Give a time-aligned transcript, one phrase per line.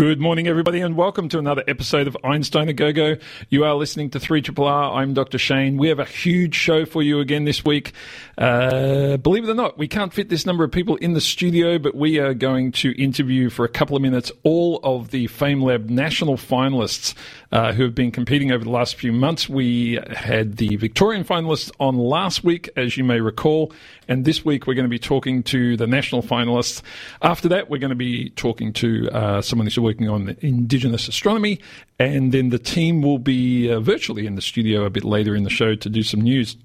[0.00, 3.16] Good morning, everybody, and welcome to another episode of Einstein a Go Go.
[3.50, 4.98] You are listening to 3 Triple R.
[4.98, 5.36] I'm Dr.
[5.36, 5.76] Shane.
[5.76, 7.92] We have a huge show for you again this week.
[8.38, 11.78] Uh, believe it or not, we can't fit this number of people in the studio,
[11.78, 15.90] but we are going to interview for a couple of minutes all of the FameLab
[15.90, 17.12] national finalists
[17.52, 19.50] uh, who have been competing over the last few months.
[19.50, 23.70] We had the Victorian finalists on last week, as you may recall,
[24.08, 26.80] and this week we're going to be talking to the national finalists.
[27.20, 31.58] After that, we're going to be talking to uh, someone who's working on Indigenous astronomy,
[31.98, 35.42] and then the team will be uh, virtually in the studio a bit later in
[35.42, 36.56] the show to do some news.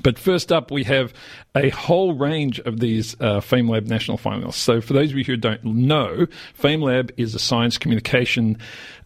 [0.00, 1.12] But first up, we have
[1.54, 4.54] a whole range of these uh, FameLab national finalists.
[4.54, 6.26] So, for those of you who don't know,
[6.58, 8.56] FameLab is a science communication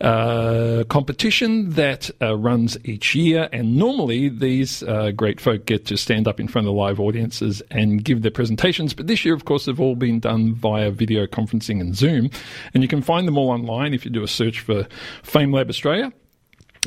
[0.01, 3.49] uh, competition that uh, runs each year.
[3.53, 7.63] And normally, these uh, great folk get to stand up in front of live audiences
[7.71, 8.95] and give their presentations.
[8.95, 12.31] But this year, of course, they've all been done via video conferencing and Zoom.
[12.75, 14.87] And you can find them all online if you do a search for
[15.25, 16.13] FameLab Australia.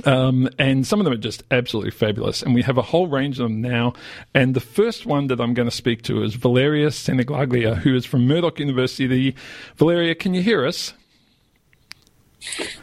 [0.05, 2.41] Um, and some of them are just absolutely fabulous.
[2.41, 3.93] And we have a whole range of them now.
[4.33, 8.05] And the first one that I'm going to speak to is Valeria Senigaglia, who is
[8.05, 9.35] from Murdoch University.
[9.77, 10.93] Valeria, can you hear us?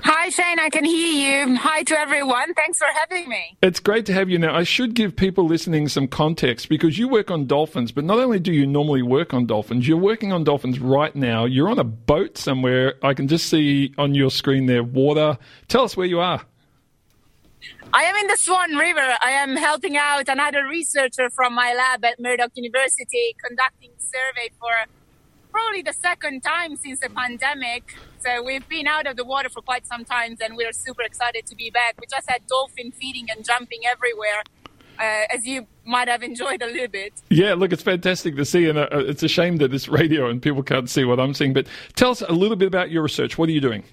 [0.02, 0.58] Hi, Shane.
[0.58, 1.56] I can hear you.
[1.56, 2.52] Hi to everyone.
[2.54, 3.56] Thanks for having me.
[3.62, 4.54] It's great to have you now.
[4.54, 8.38] I should give people listening some context because you work on dolphins, but not only
[8.38, 11.46] do you normally work on dolphins, you're working on dolphins right now.
[11.46, 12.94] You're on a boat somewhere.
[13.02, 15.38] I can just see on your screen there water.
[15.68, 16.42] Tell us where you are.
[17.92, 19.14] I am in the Swan River.
[19.22, 24.70] I am helping out another researcher from my lab at Murdoch University conducting survey for
[25.50, 27.94] probably the second time since the pandemic.
[28.18, 31.46] So we've been out of the water for quite some time and we're super excited
[31.46, 31.94] to be back.
[32.00, 34.42] We just had dolphin feeding and jumping everywhere.
[34.98, 37.12] Uh, as you might have enjoyed a little bit.
[37.28, 40.40] Yeah, look, it's fantastic to see, and uh, it's a shame that it's radio and
[40.40, 41.52] people can't see what I'm seeing.
[41.52, 43.36] But tell us a little bit about your research.
[43.36, 43.84] What are you doing?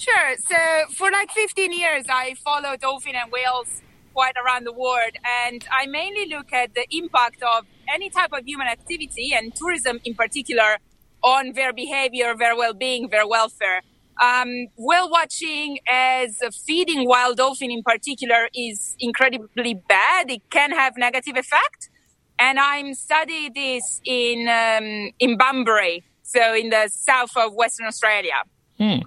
[0.00, 0.34] Sure.
[0.48, 3.82] So for like 15 years, I follow dolphin and whales
[4.14, 5.12] quite around the world,
[5.44, 10.00] and I mainly look at the impact of any type of human activity and tourism
[10.02, 10.78] in particular
[11.22, 13.82] on their behavior, their well-being, their welfare.
[14.22, 20.30] Um, whale watching as feeding wild dolphin in particular is incredibly bad.
[20.30, 21.90] It can have negative effect.
[22.38, 28.44] And I'm studying this in, um, in Bunbury, so in the south of Western Australia.
[28.80, 29.00] Hmm.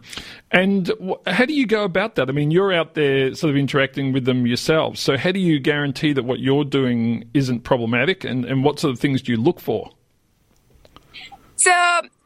[0.51, 0.91] And
[1.25, 2.29] how do you go about that?
[2.29, 4.99] I mean, you're out there sort of interacting with them yourselves.
[4.99, 8.23] So, how do you guarantee that what you're doing isn't problematic?
[8.23, 9.89] And, and what sort of things do you look for?
[11.55, 11.73] So,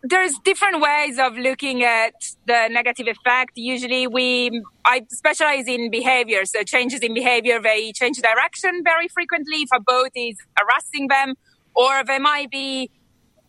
[0.03, 2.15] there's different ways of looking at
[2.47, 3.51] the negative effect.
[3.55, 7.61] Usually, we I specialize in behavior, so changes in behavior.
[7.61, 11.35] They change direction very frequently if a boat is harassing them,
[11.73, 12.91] or they might be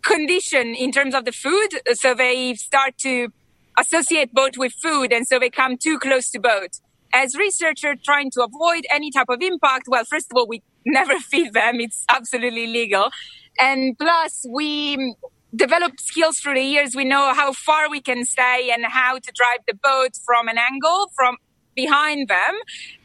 [0.03, 3.33] conditioned in terms of the food, so they start to
[3.79, 6.81] associate boat with food and so they come too close to boat.
[7.13, 11.19] As researcher trying to avoid any type of impact, well, first of all, we never
[11.19, 11.81] feed them.
[11.81, 13.11] It's absolutely legal.
[13.59, 15.15] And plus we
[15.55, 16.95] developed skills through the years.
[16.95, 20.59] We know how far we can stay and how to drive the boat from an
[20.59, 21.37] angle from
[21.75, 22.55] behind them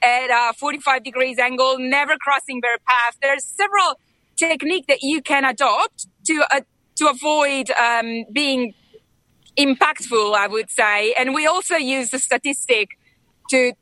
[0.01, 3.17] at a 45 degrees angle, never crossing their path.
[3.21, 3.99] There's several
[4.35, 6.61] technique that you can adopt to, uh,
[6.95, 8.73] to avoid um, being
[9.57, 11.13] impactful, I would say.
[11.13, 12.89] And we also use the statistic
[13.49, 13.73] to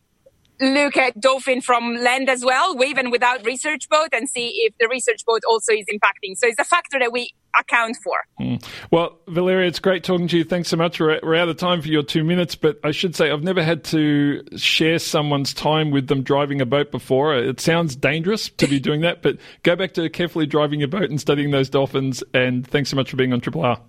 [0.59, 4.73] look at dolphin from land as well, with and without research boat, and see if
[4.79, 6.37] the research boat also is impacting.
[6.37, 8.13] So it's a factor that we account for.
[8.39, 8.63] Mm.
[8.91, 10.43] Well, Valeria, it's great talking to you.
[10.43, 10.99] Thanks so much.
[10.99, 13.63] We're, we're out of time for your two minutes, but I should say I've never
[13.63, 17.35] had to share someone's time with them driving a boat before.
[17.35, 21.09] It sounds dangerous to be doing that, but go back to carefully driving your boat
[21.09, 22.23] and studying those dolphins.
[22.33, 23.81] And thanks so much for being on Triple R.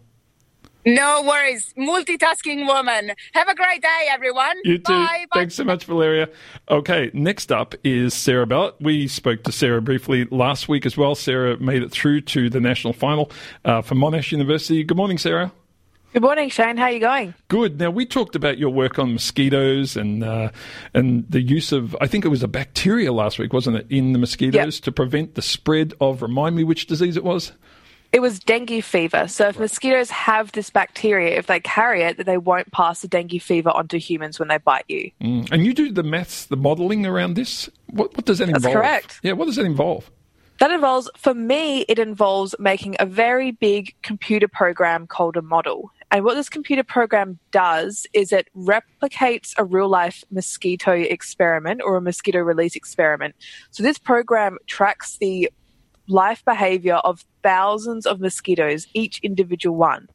[0.85, 1.73] No worries.
[1.79, 3.13] Multitasking woman.
[3.35, 4.57] Have a great day, everyone.
[4.65, 4.93] You too.
[4.93, 5.27] Bye.
[5.33, 6.29] Thanks so much, Valeria.
[6.69, 8.75] Okay, next up is Sarah Ballett.
[8.81, 11.15] We spoke to Sarah briefly last week as well.
[11.15, 13.31] Sarah made it through to the national final
[13.65, 14.83] uh, for Monash University.
[14.83, 15.53] Good morning, Sarah.
[16.13, 16.77] Good morning, Shane.
[16.77, 17.33] How are you going?
[17.49, 17.81] Good.
[17.81, 20.51] Now we talked about your work on mosquitoes and uh,
[20.93, 24.13] and the use of I think it was a bacteria last week, wasn't it, in
[24.13, 24.85] the mosquitoes yep.
[24.85, 26.21] to prevent the spread of.
[26.21, 27.53] Remind me which disease it was.
[28.13, 29.27] It was dengue fever.
[29.27, 33.41] So if mosquitoes have this bacteria, if they carry it, they won't pass the dengue
[33.41, 35.11] fever onto humans when they bite you.
[35.23, 35.51] Mm.
[35.51, 37.71] And you do the maths, the modelling around this.
[37.87, 38.63] What, what does that involve?
[38.63, 39.21] That's correct.
[39.23, 40.11] Yeah, what does that involve?
[40.59, 45.91] That involves, for me, it involves making a very big computer program called a model.
[46.13, 51.97] And what this computer program does is it replicates a real life mosquito experiment or
[51.97, 53.35] a mosquito release experiment.
[53.71, 55.51] So this program tracks the
[56.13, 60.09] life behavior of thousands of mosquitoes, each individual one.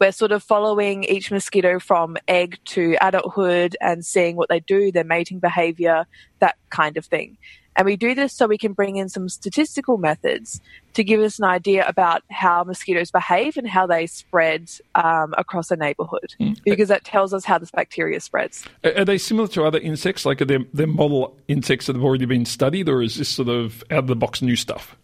[0.00, 4.90] We're sort of following each mosquito from egg to adulthood and seeing what they do,
[4.90, 6.06] their mating behavior,
[6.40, 7.38] that kind of thing.
[7.74, 10.60] And we do this so we can bring in some statistical methods
[10.92, 15.70] to give us an idea about how mosquitoes behave and how they spread um, across
[15.70, 16.62] a neighborhood, mm.
[16.64, 18.64] because that tells us how this bacteria spreads.
[18.84, 20.26] Are they similar to other insects?
[20.26, 23.48] Like are they, they model insects that have already been studied, or is this sort
[23.48, 24.96] of out of the box new stuff?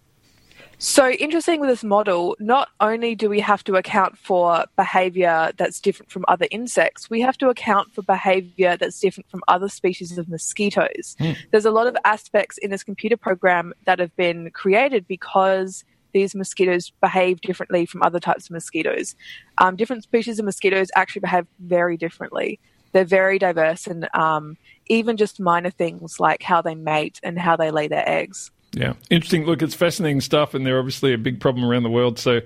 [0.80, 5.80] So, interesting with this model, not only do we have to account for behavior that's
[5.80, 10.16] different from other insects, we have to account for behavior that's different from other species
[10.18, 11.16] of mosquitoes.
[11.18, 11.36] Mm.
[11.50, 16.36] There's a lot of aspects in this computer program that have been created because these
[16.36, 19.16] mosquitoes behave differently from other types of mosquitoes.
[19.58, 22.60] Um, different species of mosquitoes actually behave very differently.
[22.92, 27.56] They're very diverse, and um, even just minor things like how they mate and how
[27.56, 28.52] they lay their eggs.
[28.78, 29.44] Yeah, interesting.
[29.44, 32.16] Look, it's fascinating stuff, and they're obviously a big problem around the world.
[32.16, 32.42] So,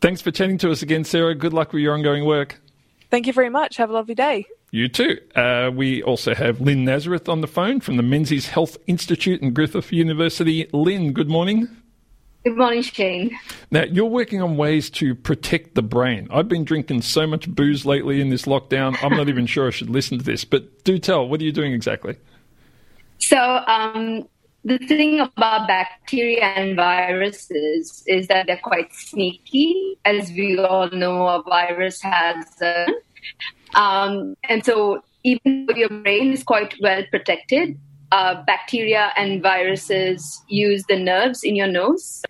[0.00, 1.32] thanks for chatting to us again, Sarah.
[1.32, 2.60] Good luck with your ongoing work.
[3.08, 3.76] Thank you very much.
[3.76, 4.46] Have a lovely day.
[4.72, 5.20] You too.
[5.36, 9.54] Uh, we also have Lynn Nazareth on the phone from the Menzies Health Institute and
[9.54, 10.68] Griffith University.
[10.72, 11.68] Lynn, good morning.
[12.44, 13.38] Good morning, Shane.
[13.70, 16.26] Now, you're working on ways to protect the brain.
[16.32, 19.70] I've been drinking so much booze lately in this lockdown, I'm not even sure I
[19.70, 20.44] should listen to this.
[20.44, 22.16] But do tell, what are you doing exactly?
[23.18, 24.26] So, um,
[24.64, 29.98] the thing about bacteria and viruses is that they're quite sneaky.
[30.04, 32.46] As we all know, a virus has
[33.74, 37.78] um, and so even though your brain is quite well protected,
[38.12, 42.22] uh, bacteria and viruses use the nerves in your nose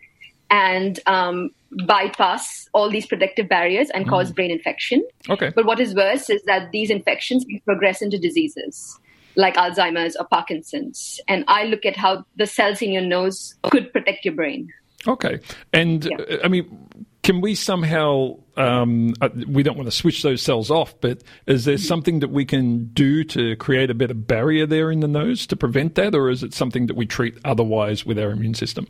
[0.51, 1.51] and um,
[1.87, 4.37] bypass all these protective barriers and cause mm.
[4.37, 5.07] brain infection.
[5.29, 5.51] Okay.
[5.55, 8.99] But what is worse is that these infections progress into diseases
[9.37, 11.21] like Alzheimer's or Parkinson's.
[11.29, 14.73] And I look at how the cells in your nose could protect your brain.
[15.07, 15.41] Okay.
[15.73, 16.37] And yeah.
[16.43, 16.89] I mean,
[17.23, 21.65] can we somehow, um, uh, we don't want to switch those cells off, but is
[21.65, 21.85] there mm-hmm.
[21.85, 25.57] something that we can do to create a better barrier there in the nose to
[25.57, 26.15] prevent that?
[26.15, 28.87] Or is it something that we treat otherwise with our immune system?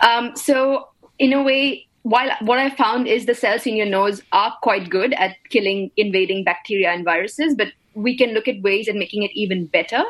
[0.00, 0.88] Um, so,
[1.18, 4.88] in a way, while what I found is the cells in your nose are quite
[4.88, 9.22] good at killing invading bacteria and viruses, but we can look at ways and making
[9.22, 10.02] it even better.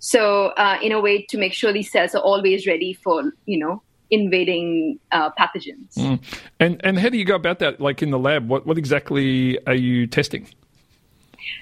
[0.00, 3.58] So, uh, in a way, to make sure these cells are always ready for, you
[3.58, 5.94] know, invading uh, pathogens.
[5.96, 6.22] Mm.
[6.60, 7.80] And and how do you go about that?
[7.80, 10.46] Like in the lab, what what exactly are you testing?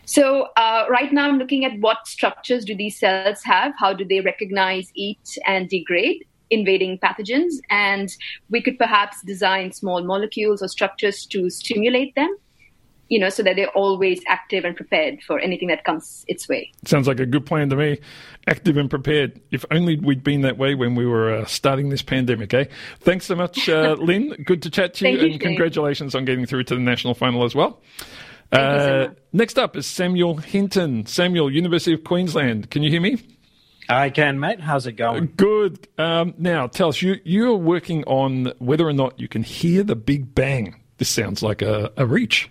[0.04, 3.72] So uh, right now, I'm looking at what structures do these cells have?
[3.78, 6.24] How do they recognize, eat, and degrade?
[6.50, 8.14] Invading pathogens and
[8.50, 12.36] we could perhaps design small molecules or structures to stimulate them
[13.08, 16.72] you know, so that they're always active and prepared for anything that comes its way.
[16.84, 18.00] Sounds like a good plan to me.
[18.48, 19.40] Active and prepared.
[19.50, 22.64] If only we'd been that way when we were uh, starting this pandemic, eh?
[23.00, 24.30] Thanks so much, uh, Lynn.
[24.44, 27.44] Good to chat to you, you and congratulations on getting through to the national final
[27.44, 27.80] as well.
[28.52, 31.06] Uh, so next up is Samuel Hinton.
[31.06, 32.70] Samuel, University of Queensland.
[32.70, 33.35] Can you hear me?
[33.88, 34.60] I can, mate.
[34.60, 35.32] How's it going?
[35.36, 35.86] Good.
[35.98, 39.96] Um, now, tell us, you, you're working on whether or not you can hear the
[39.96, 40.80] Big Bang.
[40.98, 42.48] This sounds like a, a reach.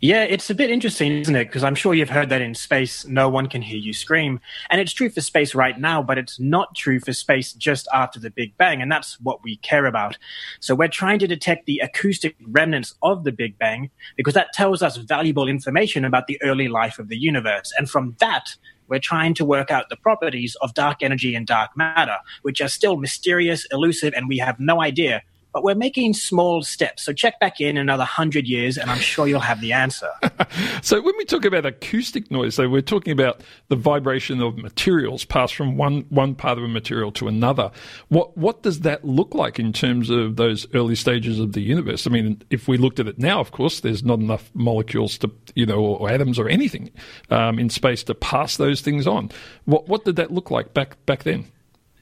[0.00, 1.44] Yeah, it's a bit interesting, isn't it?
[1.44, 4.40] Because I'm sure you've heard that in space, no one can hear you scream.
[4.70, 8.18] And it's true for space right now, but it's not true for space just after
[8.18, 8.80] the Big Bang.
[8.80, 10.16] And that's what we care about.
[10.60, 14.82] So we're trying to detect the acoustic remnants of the Big Bang because that tells
[14.82, 17.72] us valuable information about the early life of the universe.
[17.76, 18.56] And from that,
[18.88, 22.68] we're trying to work out the properties of dark energy and dark matter, which are
[22.68, 25.22] still mysterious, elusive, and we have no idea
[25.56, 27.02] but we're making small steps.
[27.02, 30.10] So check back in another hundred years, and I'm sure you'll have the answer.
[30.82, 35.24] so when we talk about acoustic noise, so we're talking about the vibration of materials
[35.24, 37.70] passed from one one part of a material to another.
[38.08, 42.06] What what does that look like in terms of those early stages of the universe?
[42.06, 45.30] I mean, if we looked at it now, of course, there's not enough molecules to
[45.54, 46.90] you know or atoms or anything
[47.30, 49.30] um, in space to pass those things on.
[49.64, 51.46] What what did that look like back back then?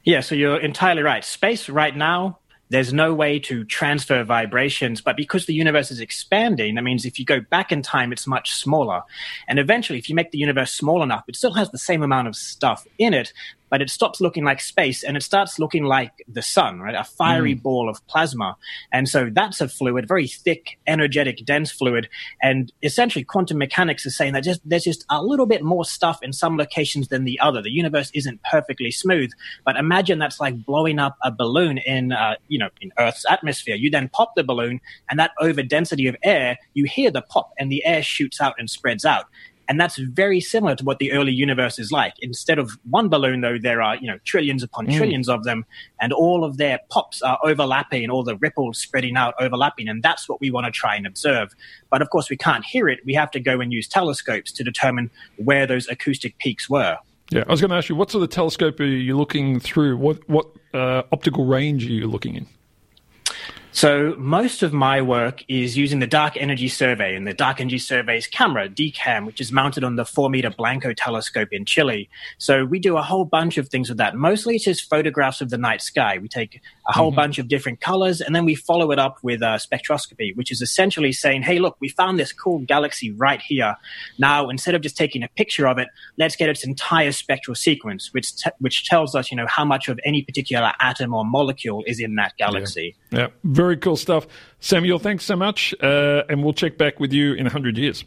[0.02, 1.25] Yeah, so you're entirely right.
[1.25, 2.40] Space right now
[2.74, 5.00] there's no way to transfer vibrations.
[5.00, 8.26] But because the universe is expanding, that means if you go back in time, it's
[8.26, 9.02] much smaller.
[9.46, 12.26] And eventually, if you make the universe small enough, it still has the same amount
[12.26, 13.32] of stuff in it,
[13.74, 16.94] but it stops looking like space and it starts looking like the sun, right?
[16.94, 17.62] A fiery mm.
[17.64, 18.56] ball of plasma.
[18.92, 22.08] And so that's a fluid, very thick, energetic, dense fluid.
[22.40, 26.20] And essentially, quantum mechanics is saying that just, there's just a little bit more stuff
[26.22, 27.60] in some locations than the other.
[27.60, 29.32] The universe isn't perfectly smooth,
[29.64, 33.74] but imagine that's like blowing up a balloon in, uh, you know, in Earth's atmosphere.
[33.74, 37.50] You then pop the balloon, and that over density of air, you hear the pop,
[37.58, 39.24] and the air shoots out and spreads out.
[39.68, 42.14] And that's very similar to what the early universe is like.
[42.21, 44.97] Instead of one balloon, though, there are, you know, trillions upon mm.
[44.97, 45.64] trillions of them,
[46.00, 49.88] and all of their pops are overlapping, all the ripples spreading out, overlapping.
[49.88, 51.54] And that's what we want to try and observe.
[51.90, 53.00] But of course, we can't hear it.
[53.04, 56.99] We have to go and use telescopes to determine where those acoustic peaks were.
[57.30, 59.97] Yeah, I was going to ask you, what sort of telescope are you looking through?
[59.97, 62.47] What, what uh, optical range are you looking in?
[63.74, 67.78] So most of my work is using the Dark Energy Survey and the Dark Energy
[67.78, 72.08] Survey's camera, DECAM, which is mounted on the 4 meter Blanco telescope in Chile.
[72.38, 74.14] So we do a whole bunch of things with that.
[74.14, 76.18] Mostly it's just photographs of the night sky.
[76.22, 77.16] We take a whole mm-hmm.
[77.16, 80.62] bunch of different colors and then we follow it up with uh, spectroscopy, which is
[80.62, 83.74] essentially saying, hey, look, we found this cool galaxy right here.
[84.20, 88.14] Now, instead of just taking a picture of it, let's get its entire spectral sequence,
[88.14, 91.82] which, t- which tells us, you know, how much of any particular atom or molecule
[91.88, 92.94] is in that galaxy.
[92.96, 93.03] Yeah.
[93.16, 93.28] Yeah.
[93.44, 94.26] Very cool stuff.
[94.61, 95.75] Samuel, thanks so much.
[95.83, 98.04] Uh, and we'll check back with you in 100 years.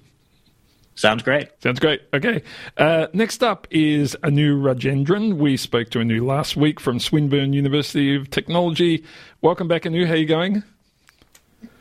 [0.95, 1.49] Sounds great.
[1.61, 2.01] Sounds great.
[2.11, 2.41] Okay.
[2.75, 5.37] Uh, next up is Anu Rajendran.
[5.37, 9.03] We spoke to Anu last week from Swinburne University of Technology.
[9.41, 10.07] Welcome back, Anu.
[10.07, 10.63] How are you going?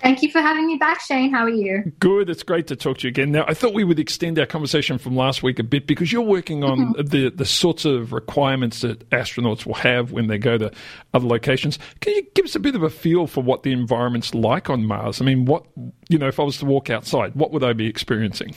[0.01, 1.33] Thank you for having me back, Shane.
[1.33, 1.93] How are you?
[1.99, 2.31] Good.
[2.31, 3.33] It's great to talk to you again.
[3.33, 6.23] Now, I thought we would extend our conversation from last week a bit because you're
[6.23, 7.07] working on mm-hmm.
[7.07, 10.71] the, the sorts of requirements that astronauts will have when they go to
[11.13, 11.79] other locations.
[12.01, 14.85] Can you give us a bit of a feel for what the environment's like on
[14.85, 15.21] Mars?
[15.21, 15.67] I mean, what,
[16.09, 18.55] you know, if I was to walk outside, what would I be experiencing?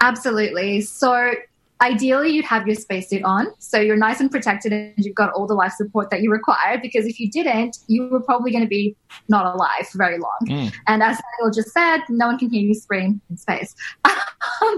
[0.00, 0.82] Absolutely.
[0.82, 1.32] So,
[1.82, 5.46] ideally you'd have your spacesuit on so you're nice and protected and you've got all
[5.46, 8.68] the life support that you require because if you didn't you were probably going to
[8.68, 8.96] be
[9.28, 10.38] not alive for very long.
[10.48, 10.72] Mm.
[10.86, 13.74] and as Daniel just said no one can hear you scream in space.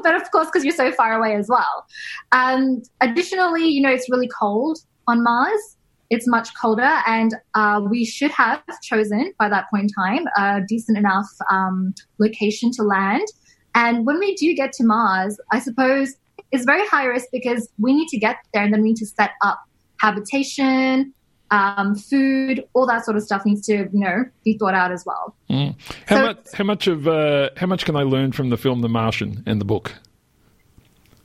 [0.02, 1.86] But of course because you're so far away as well.
[2.32, 5.76] Um, additionally you know it's really cold on mars.
[6.10, 10.60] It's much colder and uh, we should have chosen by that point in time a
[10.66, 13.26] decent enough um, location to land.
[13.74, 16.14] And when we do get to Mars, I suppose
[16.52, 19.06] is very high risk because we need to get there and then we need to
[19.06, 19.60] set up
[20.00, 21.12] habitation,
[21.50, 25.04] um, food, all that sort of stuff needs to, you know, be thought out as
[25.06, 25.34] well.
[25.50, 25.74] Mm.
[26.06, 26.38] How so, much?
[26.54, 27.08] How much of?
[27.08, 29.94] Uh, how much can I learn from the film The Martian and the book?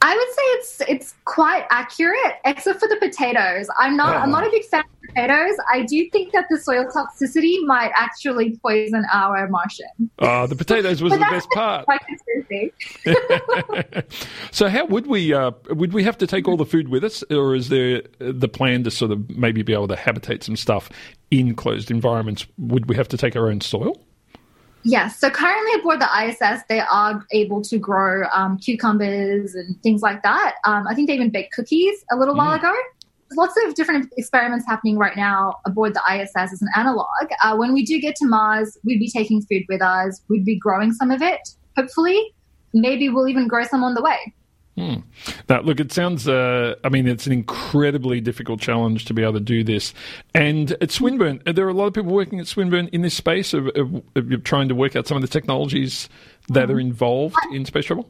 [0.01, 3.67] I would say it's it's quite accurate, except for the potatoes.
[3.77, 5.57] I'm not I'm not a big fan of potatoes.
[5.71, 10.09] I do think that the soil toxicity might actually poison our Martian.
[10.19, 11.85] Oh, the potatoes was the best part.
[14.51, 17.21] so, how would we uh, would we have to take all the food with us,
[17.29, 20.89] or is there the plan to sort of maybe be able to habitate some stuff
[21.29, 22.45] in closed environments?
[22.57, 24.01] Would we have to take our own soil?
[24.83, 25.19] Yes.
[25.19, 30.23] So currently aboard the ISS, they are able to grow um, cucumbers and things like
[30.23, 30.55] that.
[30.65, 32.37] Um, I think they even baked cookies a little mm.
[32.37, 32.73] while ago.
[33.29, 37.05] There's lots of different experiments happening right now aboard the ISS as an analog.
[37.43, 40.21] Uh, when we do get to Mars, we'd be taking food with us.
[40.29, 42.33] We'd be growing some of it, hopefully.
[42.73, 44.33] Maybe we'll even grow some on the way.
[44.79, 44.95] Hmm.
[45.49, 49.33] Now, look, it sounds, uh, I mean, it's an incredibly difficult challenge to be able
[49.33, 49.93] to do this.
[50.33, 53.53] And at Swinburne, there are a lot of people working at Swinburne in this space
[53.53, 56.07] of, of, of trying to work out some of the technologies
[56.47, 58.09] that are involved in space travel?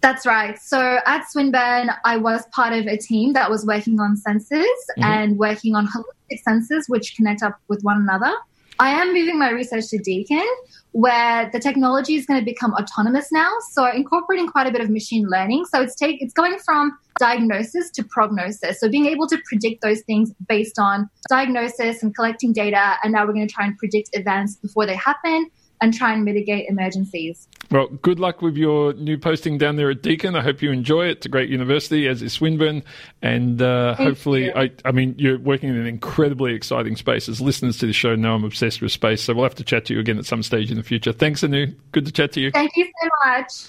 [0.00, 0.58] That's right.
[0.58, 5.02] So at Swinburne, I was part of a team that was working on sensors mm-hmm.
[5.02, 8.32] and working on holistic sensors which connect up with one another.
[8.78, 10.46] I am moving my research to Deakin,
[10.92, 13.50] where the technology is going to become autonomous now.
[13.70, 15.66] So incorporating quite a bit of machine learning.
[15.66, 18.80] So it's take it's going from diagnosis to prognosis.
[18.80, 23.26] So being able to predict those things based on diagnosis and collecting data, and now
[23.26, 27.48] we're going to try and predict events before they happen and try and mitigate emergencies.
[27.70, 30.34] Well, good luck with your new posting down there at Deakin.
[30.34, 31.18] I hope you enjoy it.
[31.18, 32.82] It's a great university, as is Swinburne,
[33.22, 37.28] and uh, hopefully, I, I, mean, you're working in an incredibly exciting space.
[37.28, 39.84] As listeners to the show know, I'm obsessed with space, so we'll have to chat
[39.86, 41.12] to you again at some stage in the future.
[41.12, 41.68] Thanks, Anu.
[41.92, 42.50] Good to chat to you.
[42.50, 43.68] Thank you so much.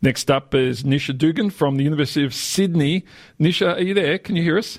[0.00, 3.04] Next up is Nisha Dugan from the University of Sydney.
[3.40, 4.18] Nisha, are you there?
[4.18, 4.78] Can you hear us?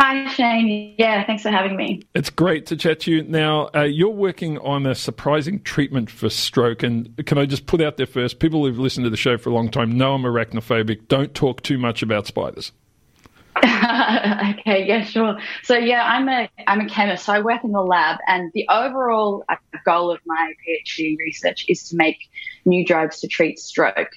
[0.00, 0.94] Hi, Shane.
[0.96, 2.02] Yeah, thanks for having me.
[2.14, 3.24] It's great to chat to you.
[3.24, 6.84] Now, uh, you're working on a surprising treatment for stroke.
[6.84, 9.50] And can I just put out there first people who've listened to the show for
[9.50, 11.08] a long time know I'm arachnophobic.
[11.08, 12.70] Don't talk too much about spiders.
[13.58, 15.36] okay, yeah, sure.
[15.64, 17.24] So yeah, I'm a I'm a chemist.
[17.24, 21.64] So I work in the lab, and the overall uh, goal of my PhD research
[21.68, 22.18] is to make
[22.64, 24.10] new drugs to treat stroke.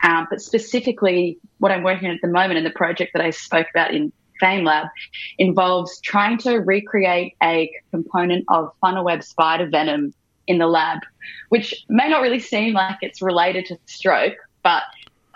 [0.00, 3.30] Um, but specifically, what I'm working on at the moment, and the project that I
[3.30, 4.88] spoke about in Fame Lab
[5.38, 10.12] involves trying to recreate a component of funnel web spider venom
[10.46, 11.00] in the lab,
[11.48, 14.82] which may not really seem like it's related to stroke, but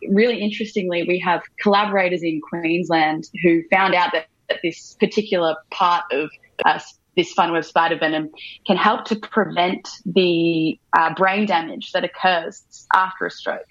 [0.08, 6.04] really interestingly, we have collaborators in Queensland who found out that, that this particular part
[6.12, 6.30] of
[6.64, 6.78] uh,
[7.16, 8.30] this funnel web spider venom
[8.66, 13.66] can help to prevent the uh, brain damage that occurs after a stroke.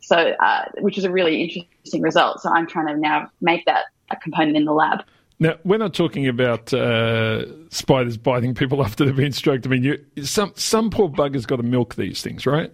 [0.00, 2.40] So, uh, which is a really interesting result.
[2.40, 3.86] So, I'm trying to now make that
[4.20, 5.04] component in the lab.
[5.38, 9.66] Now, we're not talking about uh, spiders biting people after they've been stroked.
[9.66, 12.72] I mean, you, some some poor bugger's got to milk these things, right?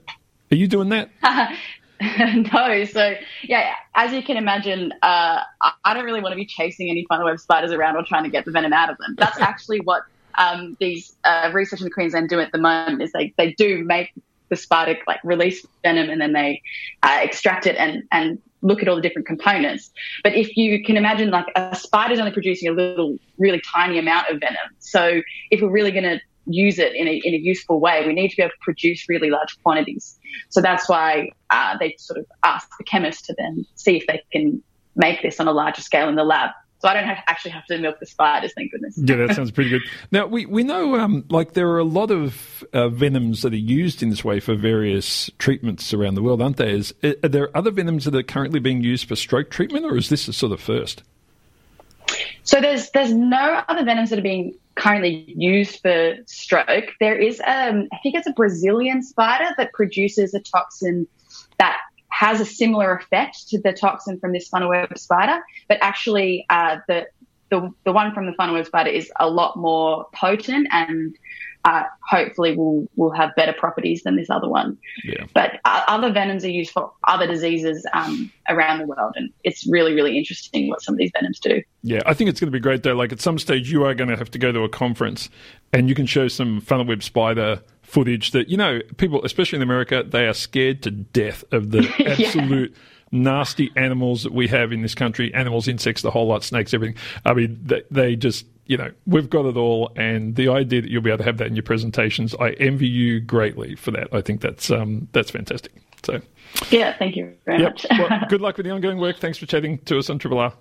[0.51, 1.11] Are you doing that?
[2.01, 2.85] no.
[2.85, 5.41] So, yeah, as you can imagine, uh,
[5.85, 8.31] I don't really want to be chasing any funnel web spiders around or trying to
[8.31, 9.15] get the venom out of them.
[9.19, 10.03] That's actually what
[10.37, 13.03] um, these uh, researchers in Queensland do at the moment.
[13.03, 14.13] Is they they do make
[14.51, 16.63] the spider like release venom and then they
[17.03, 19.91] uh, extract it and and look at all the different components.
[20.23, 24.29] But if you can imagine, like a spider's only producing a little, really tiny amount
[24.31, 24.57] of venom.
[24.79, 28.15] So if we're really going to use it in a, in a useful way, we
[28.15, 30.19] need to be able to produce really large quantities.
[30.49, 34.23] So that's why uh, they sort of ask the chemist to then see if they
[34.33, 34.63] can
[34.97, 36.51] make this on a larger scale in the lab.
[36.81, 38.97] So I don't have, actually have to milk the spiders, thank goodness.
[38.97, 39.83] yeah, that sounds pretty good.
[40.13, 43.57] Now, we, we know um, like there are a lot of uh, venoms that are
[43.57, 46.69] used in this way for various treatments around the world, aren't there?
[46.69, 50.09] Is, are there other venoms that are currently being used for stroke treatment, or is
[50.09, 51.03] this a sort of first?
[52.43, 56.93] So there's there's no other venoms that are being currently used for stroke.
[57.01, 61.07] There is, um, I think it's a Brazilian spider that produces a toxin
[62.19, 66.79] has a similar effect to the toxin from this funnel web spider, but actually uh,
[66.89, 67.07] the,
[67.49, 71.17] the the one from the funnel web spider is a lot more potent and
[71.65, 74.77] uh, hopefully will will have better properties than this other one.
[75.05, 75.27] Yeah.
[75.33, 79.65] But uh, other venoms are used for other diseases um, around the world, and it's
[79.69, 81.63] really really interesting what some of these venoms do.
[81.85, 82.95] Yeah, I think it's going to be great though.
[82.95, 85.31] Like at some stage, you are going to have to go to a conference,
[85.73, 89.63] and you can show some funnel web spider footage that you know people, especially in
[89.63, 92.71] America, they are scared to death of the absolute.
[92.71, 96.75] yeah nasty animals that we have in this country animals, insects, the whole lot, snakes,
[96.75, 96.97] everything.
[97.25, 99.93] I mean, they, they, just, you know, we've got it all.
[99.97, 102.87] And the idea that you'll be able to have that in your presentations, I envy
[102.87, 104.13] you greatly for that.
[104.13, 105.73] I think that's, um, that's fantastic.
[106.05, 106.21] So,
[106.71, 107.73] yeah, thank you very yep.
[107.73, 107.87] much.
[107.99, 109.17] well, good luck with the ongoing work.
[109.19, 110.53] Thanks for chatting to us on Triple R.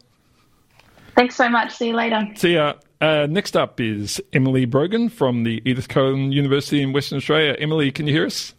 [1.16, 1.74] Thanks so much.
[1.74, 2.28] See you later.
[2.36, 2.76] See ya.
[3.00, 7.56] Uh, next up is Emily Brogan from the Edith Cowan University in Western Australia.
[7.60, 8.54] Emily, can you hear us?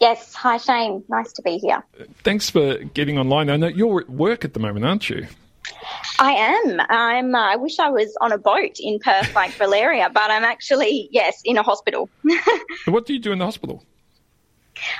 [0.00, 0.34] Yes.
[0.34, 1.04] Hi, Shane.
[1.08, 1.84] Nice to be here.
[2.22, 3.50] Thanks for getting online.
[3.50, 5.26] I know you're at work at the moment, aren't you?
[6.18, 6.80] I am.
[6.88, 7.34] I'm.
[7.34, 11.08] Uh, I wish I was on a boat in Perth like Valeria, but I'm actually
[11.10, 12.08] yes in a hospital.
[12.86, 13.82] what do you do in the hospital?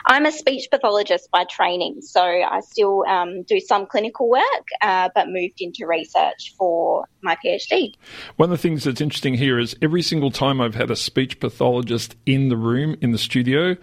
[0.06, 4.42] I'm a speech pathologist by training, so I still um, do some clinical work,
[4.82, 7.94] uh, but moved into research for my PhD.
[8.36, 11.40] One of the things that's interesting here is every single time I've had a speech
[11.40, 13.76] pathologist in the room, in the studio,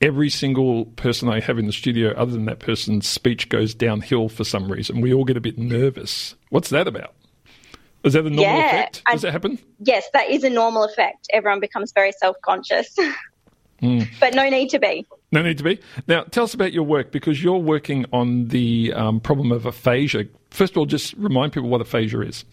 [0.00, 4.28] every single person I have in the studio, other than that person's speech, goes downhill
[4.28, 5.00] for some reason.
[5.00, 6.34] We all get a bit nervous.
[6.50, 7.14] What's that about?
[8.02, 9.02] Is that a normal yeah, effect?
[9.10, 9.58] Does that happen?
[9.78, 11.26] Yes, that is a normal effect.
[11.32, 12.96] Everyone becomes very self conscious.
[13.82, 14.08] Mm.
[14.20, 15.06] But no need to be.
[15.32, 15.80] No need to be.
[16.06, 20.26] Now, tell us about your work because you're working on the um, problem of aphasia.
[20.50, 22.44] First of all, just remind people what aphasia is.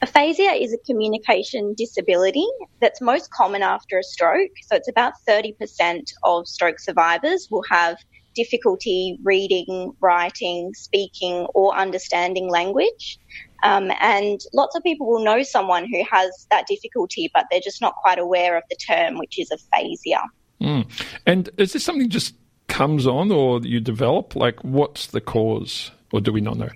[0.00, 2.46] Aphasia is a communication disability
[2.80, 4.50] that's most common after a stroke.
[4.62, 7.98] So it's about 30% of stroke survivors will have
[8.34, 13.18] difficulty reading, writing, speaking, or understanding language.
[13.62, 17.80] Um, and lots of people will know someone who has that difficulty, but they're just
[17.80, 20.22] not quite aware of the term, which is aphasia.
[20.60, 20.88] Mm.
[21.26, 22.34] And is this something just
[22.68, 24.36] comes on or you develop?
[24.36, 26.70] Like, what's the cause, or do we not know?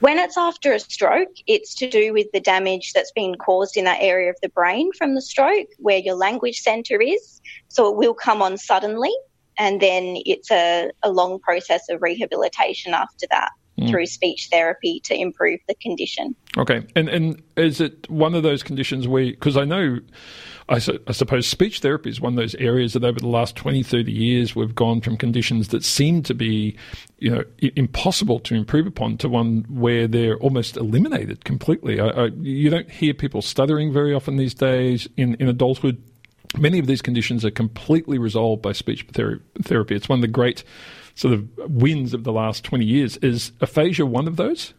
[0.00, 3.86] When it's after a stroke, it's to do with the damage that's been caused in
[3.86, 7.40] that area of the brain from the stroke where your language center is.
[7.68, 9.12] So it will come on suddenly,
[9.56, 13.50] and then it's a, a long process of rehabilitation after that.
[13.78, 13.90] Mm.
[13.90, 16.36] Through speech therapy to improve the condition.
[16.56, 19.98] Okay, and and is it one of those conditions where because I know
[20.68, 23.54] I, su- I, suppose speech therapy is one of those areas that over the last
[23.56, 26.76] 20, 30 years we've gone from conditions that seem to be,
[27.18, 32.00] you know, I- impossible to improve upon to one where they're almost eliminated completely.
[32.00, 36.02] I, I, you don't hear people stuttering very often these days in, in adulthood.
[36.56, 39.94] Many of these conditions are completely resolved by speech ther- therapy.
[39.96, 40.64] It's one of the great
[41.14, 43.16] sort of wins of the last 20 years.
[43.18, 44.74] Is aphasia one of those?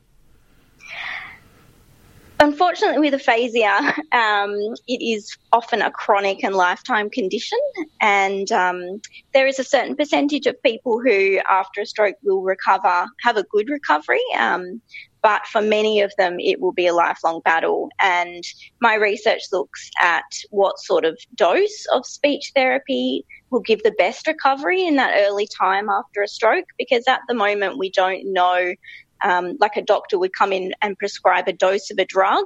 [2.39, 4.51] Unfortunately, with aphasia, um,
[4.87, 7.59] it is often a chronic and lifetime condition,
[8.01, 9.01] and um,
[9.33, 13.43] there is a certain percentage of people who, after a stroke, will recover, have a
[13.43, 14.21] good recovery.
[14.37, 14.81] Um,
[15.25, 17.89] but for many of them, it will be a lifelong battle.
[17.99, 18.43] And
[18.79, 24.27] my research looks at what sort of dose of speech therapy will give the best
[24.27, 28.75] recovery in that early time after a stroke, because at the moment we don't know.
[29.23, 32.45] Um, like a doctor would come in and prescribe a dose of a drug,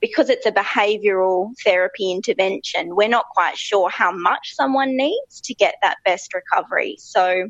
[0.00, 5.54] because it's a behavioural therapy intervention, we're not quite sure how much someone needs to
[5.54, 6.94] get that best recovery.
[7.00, 7.48] So,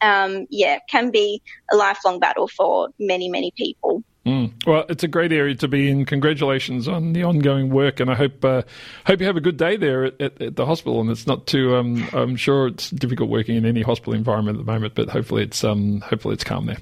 [0.00, 4.02] um, yeah, can be a lifelong battle for many, many people.
[4.26, 4.52] Mm.
[4.66, 6.04] Well, it's a great area to be in.
[6.04, 8.62] Congratulations on the ongoing work, and I hope uh,
[9.06, 11.00] hope you have a good day there at, at, at the hospital.
[11.00, 11.74] And it's not too.
[11.74, 15.42] Um, I'm sure it's difficult working in any hospital environment at the moment, but hopefully
[15.42, 16.78] it's um, hopefully it's calm there.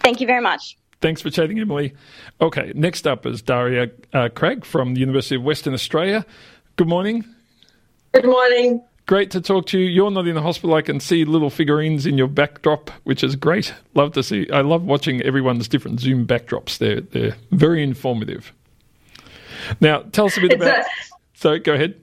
[0.00, 0.78] Thank you very much.
[1.02, 1.94] Thanks for chatting, Emily.
[2.40, 6.24] Okay, next up is Daria uh, Craig from the University of Western Australia.
[6.76, 7.24] Good morning.
[8.12, 8.82] Good morning.
[9.06, 9.86] Great to talk to you.
[9.86, 10.74] You're not in the hospital.
[10.74, 13.72] I can see little figurines in your backdrop, which is great.
[13.94, 14.50] Love to see.
[14.50, 16.78] I love watching everyone's different Zoom backdrops.
[16.78, 18.52] They're they're very informative.
[19.80, 20.78] Now, tell us a bit It's about.
[20.80, 20.84] a-
[21.34, 21.94] so, go ahead.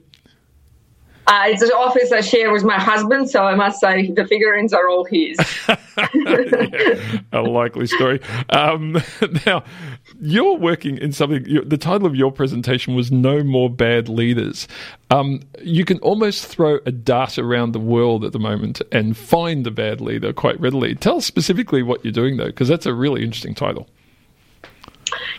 [1.26, 4.72] Uh, it's an office I share with my husband, so I must say the figurines
[4.72, 5.38] are all his.
[5.96, 8.20] Yeah, a likely story.
[8.50, 9.00] Um,
[9.46, 9.62] now,
[10.20, 11.44] you're working in something.
[11.66, 14.66] The title of your presentation was "No More Bad Leaders."
[15.10, 19.64] Um, you can almost throw a dart around the world at the moment and find
[19.66, 20.96] a bad leader quite readily.
[20.96, 23.88] Tell us specifically what you're doing, though, because that's a really interesting title.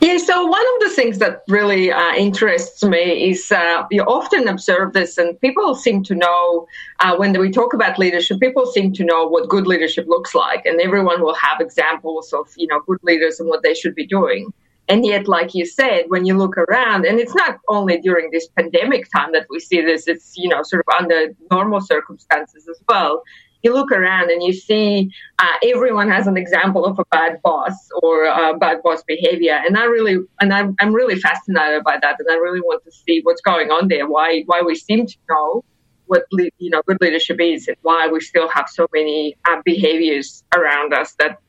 [0.01, 4.47] Yeah, so one of the things that really uh, interests me is uh, you often
[4.47, 6.67] observe this, and people seem to know
[6.99, 10.65] uh, when we talk about leadership, people seem to know what good leadership looks like,
[10.65, 14.05] and everyone will have examples of you know good leaders and what they should be
[14.05, 14.51] doing.
[14.87, 18.47] And yet, like you said, when you look around, and it's not only during this
[18.47, 22.79] pandemic time that we see this, it's you know sort of under normal circumstances as
[22.87, 23.23] well
[23.65, 27.73] you look around and you see uh, everyone has an example of a bad boss
[28.03, 28.25] or
[28.59, 32.35] bad boss behavior, and I really and I'm, I'm really fascinated by that, and I
[32.35, 34.07] really want to see what's going on there.
[34.07, 35.65] Why why we seem to know
[36.05, 40.43] what you know good leadership is, and why we still have so many uh, behaviors
[40.55, 41.39] around us that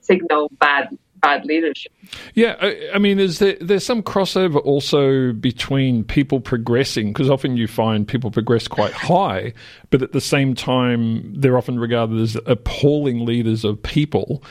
[0.00, 0.88] signal bad
[1.20, 1.92] bad leadership.
[2.34, 7.56] Yeah, I, I mean, is there there's some crossover also between people progressing because often
[7.56, 9.52] you find people progress quite high,
[9.90, 14.42] but at the same time they're often regarded as appalling leaders of people.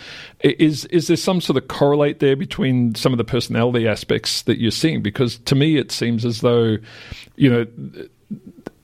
[0.41, 4.59] Is is there some sort of correlate there between some of the personality aspects that
[4.59, 5.01] you're seeing?
[5.01, 6.77] Because to me, it seems as though,
[7.35, 7.65] you know.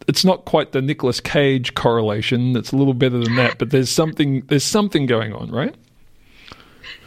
[0.06, 2.58] It's not quite the Nicolas Cage correlation.
[2.58, 5.74] It's a little better than that, but there's something there's something going on, right?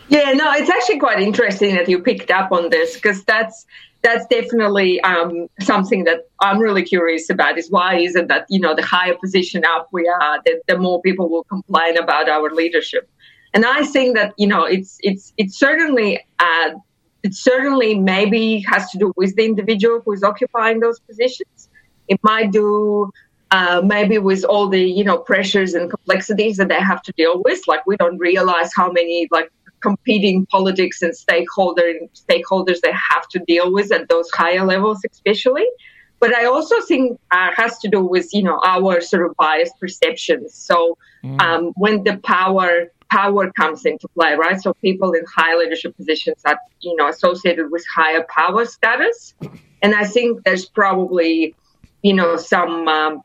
[0.08, 3.66] Yeah, no, it's actually quite interesting that you picked up on this because that's
[4.02, 7.58] that's definitely um, something that I'm really curious about.
[7.58, 10.78] Is why is it that you know the higher position up we are, the, the
[10.78, 13.10] more people will complain about our leadership,
[13.52, 16.70] and I think that you know it's it's it's certainly uh,
[17.24, 21.68] it certainly maybe has to do with the individual who is occupying those positions.
[22.06, 23.10] It might do
[23.50, 27.42] uh, maybe with all the you know pressures and complexities that they have to deal
[27.44, 27.60] with.
[27.66, 29.50] Like we don't realize how many like
[29.86, 35.66] competing politics and stakeholder stakeholders they have to deal with at those higher levels, especially.
[36.18, 39.78] But I also think uh, has to do with you know our sort of biased
[39.78, 40.54] perceptions.
[40.54, 40.98] So
[41.38, 42.70] um, when the power
[43.10, 44.60] power comes into play, right?
[44.60, 49.34] So people in high leadership positions are you know associated with higher power status,
[49.82, 51.54] and I think there's probably
[52.02, 53.22] you know some um,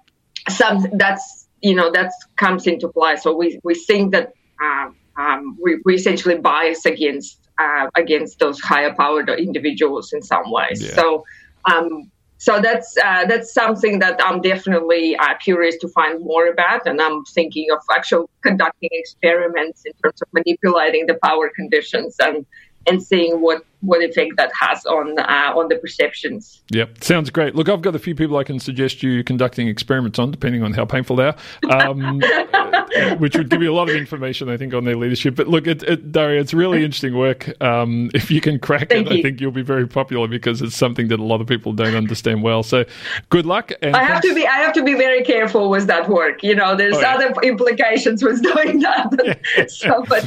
[0.50, 3.16] some that's you know that comes into play.
[3.16, 8.60] So we we think that um, um, we, we essentially bias against uh, against those
[8.60, 10.82] higher powered individuals in some ways.
[10.82, 10.96] Yeah.
[10.96, 11.26] So
[11.72, 16.88] um, so that's uh, that's something that I'm definitely uh, curious to find more about,
[16.88, 22.46] and I'm thinking of actually conducting experiments in terms of manipulating the power conditions and
[22.88, 26.62] and seeing what what effect that has on uh, on the perceptions.
[26.72, 27.56] Yep, sounds great.
[27.56, 30.74] Look, I've got a few people I can suggest you conducting experiments on, depending on
[30.74, 31.36] how painful they are,
[31.72, 32.22] um,
[33.18, 35.36] which would give you a lot of information, I think, on their leadership.
[35.36, 37.50] But look, it, it, Daria, it's really interesting work.
[37.62, 40.76] Um, if you can crack Thank it, I think you'll be very popular because it's
[40.76, 42.64] something that a lot of people don't understand well.
[42.64, 42.86] So,
[43.30, 43.72] good luck.
[43.82, 46.44] And I have thanks- to be I have to be very careful with that work.
[46.44, 47.16] You know, there's Oh, yeah.
[47.16, 49.40] other implications with doing that.
[49.70, 50.26] so, but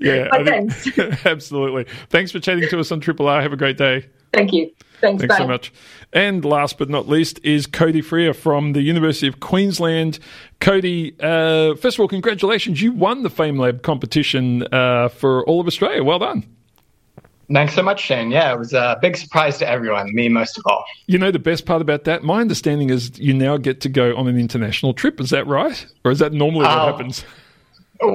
[0.00, 1.86] Yeah, but thanks, think- absolutely.
[2.10, 3.42] Thanks for chatting to us on Triple R.
[3.42, 4.06] Have a great day.
[4.32, 5.72] thank you, thanks, Thanks so much.
[6.12, 10.18] And last but not least is Cody Frear from the University of Queensland.
[10.60, 12.82] Cody, uh, first of all, congratulations.
[12.82, 16.04] You won the FameLab competition uh, for all of Australia.
[16.04, 16.44] Well done.
[17.52, 18.30] Thanks so much, Shane.
[18.30, 20.84] Yeah, it was a big surprise to everyone, me most of all.
[21.06, 22.22] You know the best part about that?
[22.22, 25.20] My understanding is you now get to go on an international trip.
[25.20, 25.84] Is that right?
[26.04, 26.86] Or is that normally what Oh.
[26.92, 27.24] happens?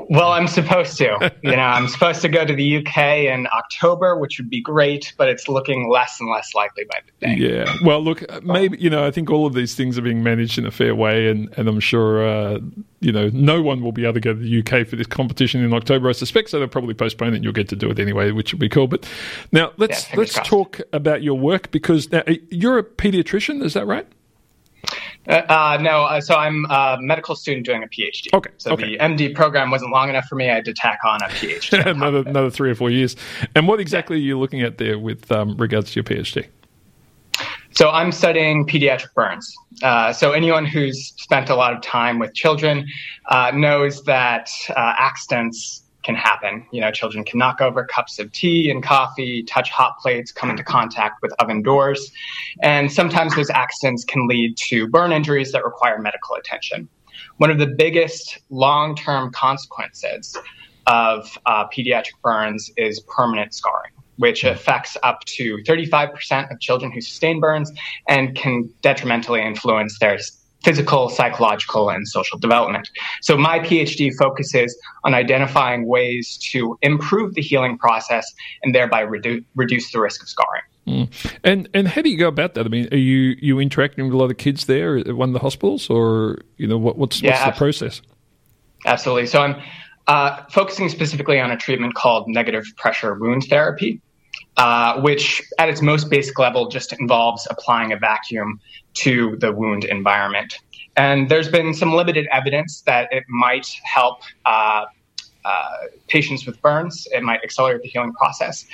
[0.10, 1.32] Well, I'm supposed to.
[1.43, 2.97] you know, I'm supposed to go to the UK
[3.32, 7.26] in October, which would be great, but it's looking less and less likely by the
[7.28, 7.36] day.
[7.36, 7.73] Yeah.
[7.84, 10.65] Well, look, maybe you know, I think all of these things are being managed in
[10.65, 12.60] a fair way, and and I'm sure uh,
[13.00, 15.63] you know no one will be able to go to the UK for this competition
[15.63, 16.10] in October.
[16.10, 16.60] I suspect so.
[16.60, 18.88] They'll probably postpone it, and you'll get to do it anyway, which would be cool.
[18.88, 19.08] But
[19.52, 20.50] now let's Yeah, let's crossed.
[20.50, 24.08] talk about your work because now, you're a pediatrician, is that right?
[25.28, 28.34] Uh, uh, no, uh, so I'm a medical student doing a PhD.
[28.34, 28.92] Okay, So okay.
[28.92, 30.50] the MD program wasn't long enough for me.
[30.50, 31.86] I had to tack on a PhD.
[31.86, 33.16] another another three or four years.
[33.56, 36.48] And what exactly are you looking at there with um, regards to your PhD?
[37.72, 39.54] So I'm studying pediatric burns.
[39.84, 42.88] Uh, so anyone who's spent a lot of time with children
[43.30, 46.65] uh, knows that uh, accidents can happen.
[46.72, 50.50] You know, children can knock over cups of tea and coffee, touch hot plates, come
[50.50, 52.12] into contact with oven doors,
[52.63, 56.88] and sometimes those accidents can lead to burn injuries that require medical attention.
[57.38, 60.38] One of the biggest long-term consequences
[60.88, 67.00] of uh, pediatric burns is permanent scarring which affects up to 35% of children who
[67.02, 67.72] sustain burns
[68.08, 70.17] and can detrimentally influence their
[70.67, 72.89] physical, psychological, and social development.
[73.21, 78.25] So my PhD focuses on identifying ways to improve the healing process
[78.63, 80.63] and thereby redu- reduce the risk of scarring.
[81.43, 82.65] And and how do you go about that?
[82.65, 85.34] I mean, are you you interacting with a lot of kids there at one of
[85.34, 88.01] the hospitals, or you know what, what's Yeah, what's the process?
[88.86, 89.27] Absolutely.
[89.27, 89.62] So I'm
[90.08, 94.01] uh, focusing specifically on a treatment called negative pressure wound therapy,
[94.56, 98.60] uh, which at its most basic level just involves applying a vacuum
[99.03, 100.60] to the wound environment.
[100.95, 104.86] And there's been some limited evidence that it might help uh,
[105.47, 107.07] uh, patients with burns.
[107.12, 108.65] It might accelerate the healing process.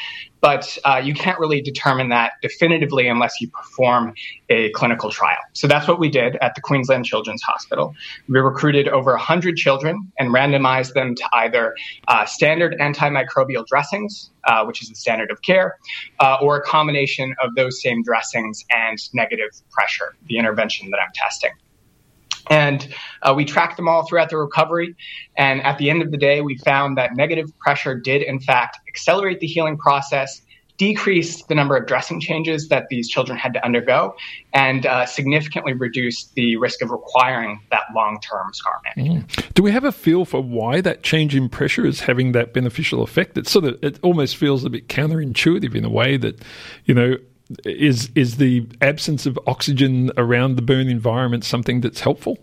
[0.41, 4.13] But uh, you can't really determine that definitively unless you perform
[4.49, 5.37] a clinical trial.
[5.53, 7.95] So that's what we did at the Queensland Children's Hospital.
[8.27, 11.75] We recruited over 100 children and randomized them to either
[12.07, 15.77] uh, standard antimicrobial dressings, uh, which is the standard of care,
[16.19, 21.11] uh, or a combination of those same dressings and negative pressure, the intervention that I'm
[21.13, 21.51] testing.
[22.49, 24.95] And uh, we tracked them all throughout the recovery.
[25.37, 28.77] And at the end of the day, we found that negative pressure did, in fact,
[28.87, 30.41] accelerate the healing process,
[30.77, 34.13] decrease the number of dressing changes that these children had to undergo,
[34.53, 39.53] and uh, significantly reduce the risk of requiring that long term scar management.
[39.53, 43.03] Do we have a feel for why that change in pressure is having that beneficial
[43.03, 43.37] effect?
[43.37, 46.41] It sort of it almost feels a bit counterintuitive in a way that,
[46.85, 47.17] you know,
[47.65, 52.37] is is the absence of oxygen around the burn environment something that's helpful?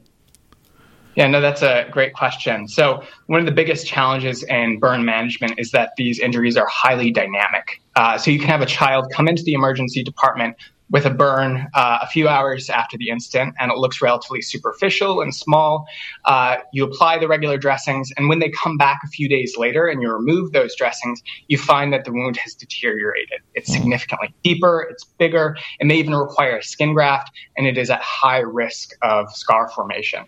[1.17, 2.69] Yeah, no, that's a great question.
[2.69, 7.11] So, one of the biggest challenges in burn management is that these injuries are highly
[7.11, 7.83] dynamic.
[7.97, 10.57] Uh, so, you can have a child come into the emergency department
[10.91, 15.21] with a burn uh, a few hours after the incident, and it looks relatively superficial
[15.21, 15.87] and small.
[16.25, 19.87] Uh, you apply the regular dressings, and when they come back a few days later
[19.87, 23.41] and you remove those dressings, you find that the wound has deteriorated.
[23.55, 27.91] It's significantly deeper, it's bigger, it may even require a skin graft, and it is
[27.91, 30.25] at high risk of scar formation.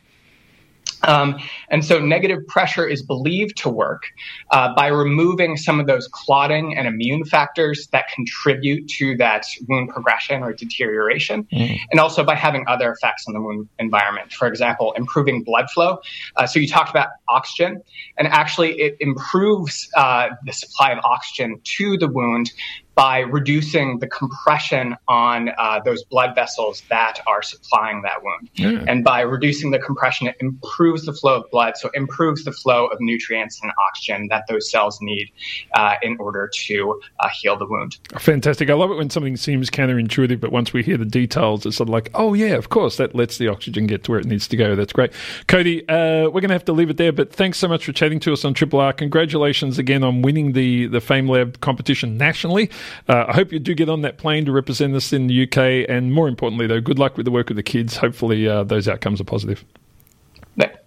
[1.04, 1.38] Um,
[1.70, 4.04] and so negative pressure is believed to work
[4.50, 9.90] uh, by removing some of those clotting and immune factors that contribute to that wound
[9.90, 11.46] progression or deterioration,
[11.90, 14.32] and also by having other effects on the wound environment.
[14.32, 15.98] For example, improving blood flow.
[16.36, 17.82] Uh, so you talked about oxygen,
[18.18, 22.52] and actually it improves uh, the supply of oxygen to the wound
[22.94, 28.50] by reducing the compression on uh, those blood vessels that are supplying that wound.
[28.88, 32.86] And by reducing the compression, it improves the flow of blood, so improves the flow
[32.86, 35.30] of nutrients and oxygen that those cells need
[35.74, 37.98] uh, in order to uh, heal the wound.
[38.18, 38.68] Fantastic.
[38.68, 41.88] I love it when something seems counterintuitive, but once we hear the details, it's sort
[41.88, 44.46] of like, oh, yeah, of course, that lets the oxygen get to where it needs
[44.48, 44.76] to go.
[44.76, 45.12] That's great.
[45.46, 47.92] Cody, uh, we're going to have to leave it there, but thanks so much for
[47.92, 48.92] chatting to us on Triple R.
[48.92, 52.70] Congratulations again on winning the, the FameLab competition nationally.
[53.08, 55.88] Uh, I hope you do get on that plane to represent us in the UK,
[55.88, 57.96] and more importantly, though, good luck with the work with the kids.
[57.96, 59.64] Hopefully, uh, those outcomes are positive.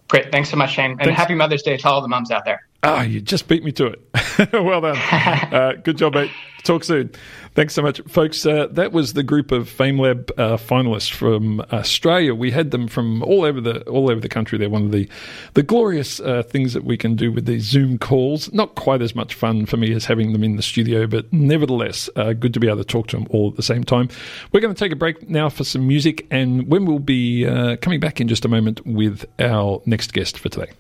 [0.08, 0.32] Great.
[0.32, 0.92] Thanks so much, Shane.
[0.92, 1.18] And Thanks.
[1.18, 2.68] happy Mother's Day to all the mums out there.
[2.88, 4.54] Ah, you just beat me to it.
[4.54, 4.96] well done.
[5.52, 6.30] uh, good job, mate.
[6.62, 7.10] Talk soon.
[7.56, 8.46] Thanks so much, folks.
[8.46, 12.36] Uh, that was the group of FameLab uh, finalists from Australia.
[12.36, 14.60] We had them from all over the all over the country.
[14.60, 15.10] They're one of the
[15.56, 18.54] the glorious uh, things that we can do with these Zoom calls.
[18.54, 22.08] Not quite as much fun for me as having them in the studio, but nevertheless,
[22.16, 24.10] uh, good to be able to talk to them all at the same time.
[24.52, 27.78] We're going to take a break now for some music, and when we'll be uh,
[27.78, 30.72] coming back in just a moment with our next guest for today.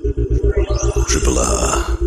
[0.00, 1.98] Triple R.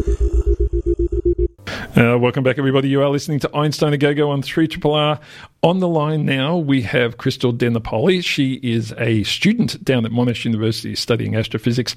[1.95, 2.89] Uh, welcome back, everybody.
[2.89, 5.19] You are listening to Einstein a Go Go on 3 Triple R.
[5.61, 8.21] On the line now, we have Krystal De Napoli.
[8.21, 11.95] She is a student down at Monash University studying astrophysics.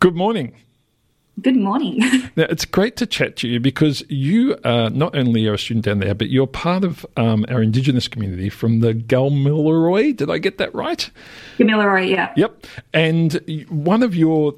[0.00, 0.54] Good morning.
[1.40, 1.98] Good morning.
[2.36, 5.84] now, it's great to chat to you because you are not only are a student
[5.84, 10.16] down there, but you're part of um, our Indigenous community from the Gamilaroi.
[10.16, 11.10] Did I get that right?
[11.58, 12.32] Gamilaroi, yeah.
[12.36, 12.66] Yep.
[12.92, 14.54] And one of your,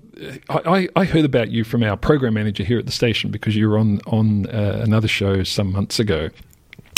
[0.48, 3.68] I, I, heard about you from our program manager here at the station because you
[3.68, 6.30] were on on uh, another show some months ago.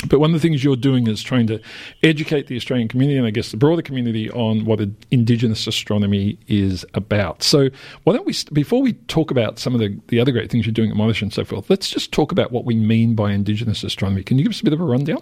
[0.07, 1.59] But one of the things you're doing is trying to
[2.01, 4.79] educate the Australian community and I guess the broader community on what
[5.11, 7.43] Indigenous astronomy is about.
[7.43, 7.69] So,
[8.03, 10.73] why don't we, before we talk about some of the, the other great things you're
[10.73, 13.83] doing at Monash and so forth, let's just talk about what we mean by Indigenous
[13.83, 14.23] astronomy.
[14.23, 15.21] Can you give us a bit of a rundown?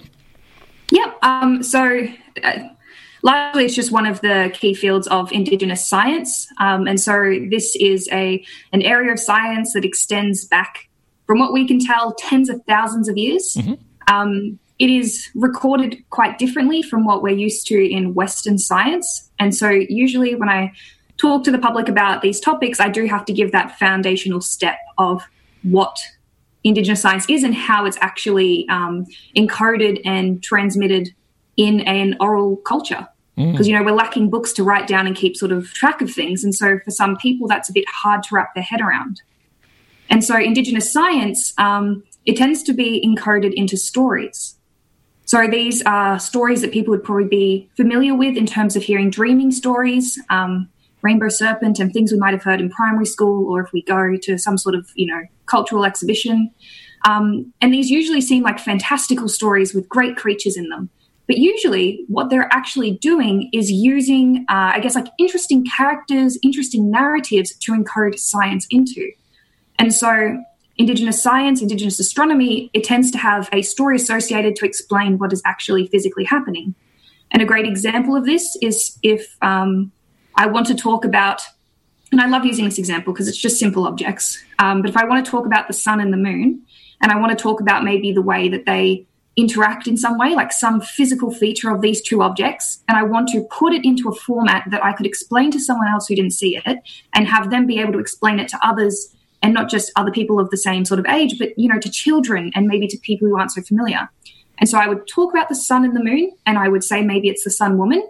[0.92, 1.18] Yep.
[1.22, 2.08] Um, so,
[2.44, 2.60] uh,
[3.24, 6.48] largely, it's just one of the key fields of Indigenous science.
[6.60, 10.90] Um, and so, this is a an area of science that extends back,
[11.28, 13.56] from what we can tell, tens of thousands of years.
[13.58, 13.74] Mm-hmm.
[14.14, 19.30] Um, it is recorded quite differently from what we're used to in Western science.
[19.38, 20.74] And so, usually, when I
[21.18, 24.80] talk to the public about these topics, I do have to give that foundational step
[24.98, 25.22] of
[25.62, 26.00] what
[26.64, 29.06] Indigenous science is and how it's actually um,
[29.38, 31.10] encoded and transmitted
[31.58, 33.08] in an oral culture.
[33.36, 33.70] Because, mm.
[33.70, 36.44] you know, we're lacking books to write down and keep sort of track of things.
[36.44, 39.22] And so, for some people, that's a bit hard to wrap their head around.
[40.10, 44.58] And so, Indigenous science, um, it tends to be encoded into stories.
[45.32, 49.10] So these are stories that people would probably be familiar with in terms of hearing
[49.10, 50.68] dreaming stories, um,
[51.04, 54.18] rainbow serpent, and things we might have heard in primary school, or if we go
[54.24, 56.52] to some sort of you know cultural exhibition.
[57.08, 60.90] Um, and these usually seem like fantastical stories with great creatures in them.
[61.28, 66.92] But usually, what they're actually doing is using, uh, I guess, like interesting characters, interesting
[66.92, 69.10] narratives to encode science into.
[69.80, 70.44] And so
[70.82, 75.40] Indigenous science, Indigenous astronomy, it tends to have a story associated to explain what is
[75.46, 76.74] actually physically happening.
[77.30, 79.92] And a great example of this is if um,
[80.36, 81.44] I want to talk about,
[82.12, 85.06] and I love using this example because it's just simple objects, um, but if I
[85.06, 86.64] want to talk about the sun and the moon,
[87.00, 90.34] and I want to talk about maybe the way that they interact in some way,
[90.34, 94.10] like some physical feature of these two objects, and I want to put it into
[94.10, 96.80] a format that I could explain to someone else who didn't see it
[97.14, 100.40] and have them be able to explain it to others and not just other people
[100.40, 103.28] of the same sort of age, but you know, to children and maybe to people
[103.28, 104.10] who aren't so familiar.
[104.60, 107.02] And so I would talk about the sun and the moon, and I would say
[107.02, 108.08] maybe it's the sun woman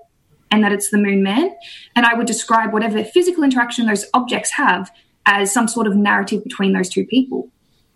[0.52, 1.56] and that it's the moon man.
[1.96, 4.91] And I would describe whatever physical interaction those objects have
[5.26, 7.50] as some sort of narrative between those two people.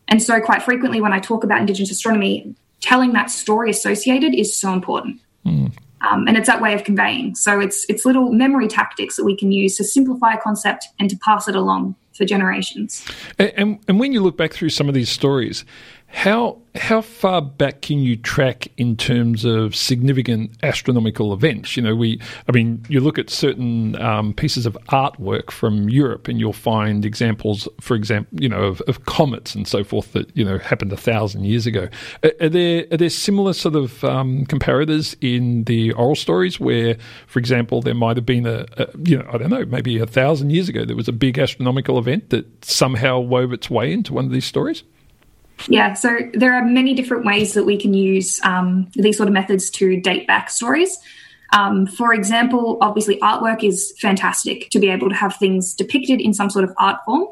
[0.07, 4.55] And so, quite frequently, when I talk about Indigenous astronomy, telling that story associated is
[4.55, 5.19] so important.
[5.45, 5.73] Mm.
[6.01, 7.35] Um, and it's that way of conveying.
[7.35, 11.09] So it's it's little memory tactics that we can use to simplify a concept and
[11.09, 13.05] to pass it along for generations.
[13.37, 15.65] And, and, and when you look back through some of these stories,
[16.07, 21.77] how how far back can you track in terms of significant astronomical events?
[21.77, 26.27] You know, we I mean, you look at certain um, pieces of artwork from Europe,
[26.27, 30.35] and you'll find examples, for example, you know, of, of comets and so forth that
[30.35, 31.87] you know happened a thousand years ago.
[32.23, 36.97] Are, are there are there similar sort of um, comparators in the oral stories where,
[37.27, 40.07] for example, there might have been a, a you know I don't know maybe a
[40.07, 44.13] thousand years ago there was a big astronomical event that somehow wove its way into
[44.13, 44.83] one of these stories?
[45.67, 49.33] Yeah, so there are many different ways that we can use um, these sort of
[49.33, 50.97] methods to date back stories.
[51.53, 56.33] Um, for example, obviously, artwork is fantastic to be able to have things depicted in
[56.33, 57.27] some sort of art form.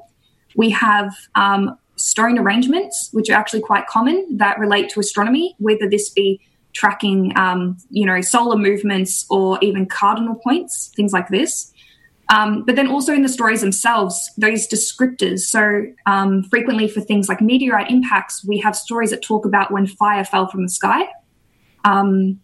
[0.56, 5.90] We have um, stone arrangements, which are actually quite common that relate to astronomy, whether
[5.90, 6.40] this be
[6.74, 11.73] tracking, um, you know, solar movements or even cardinal points, things like this.
[12.30, 15.40] Um, but then also in the stories themselves, those descriptors.
[15.40, 19.86] So, um, frequently for things like meteorite impacts, we have stories that talk about when
[19.86, 21.04] fire fell from the sky.
[21.84, 22.40] Um,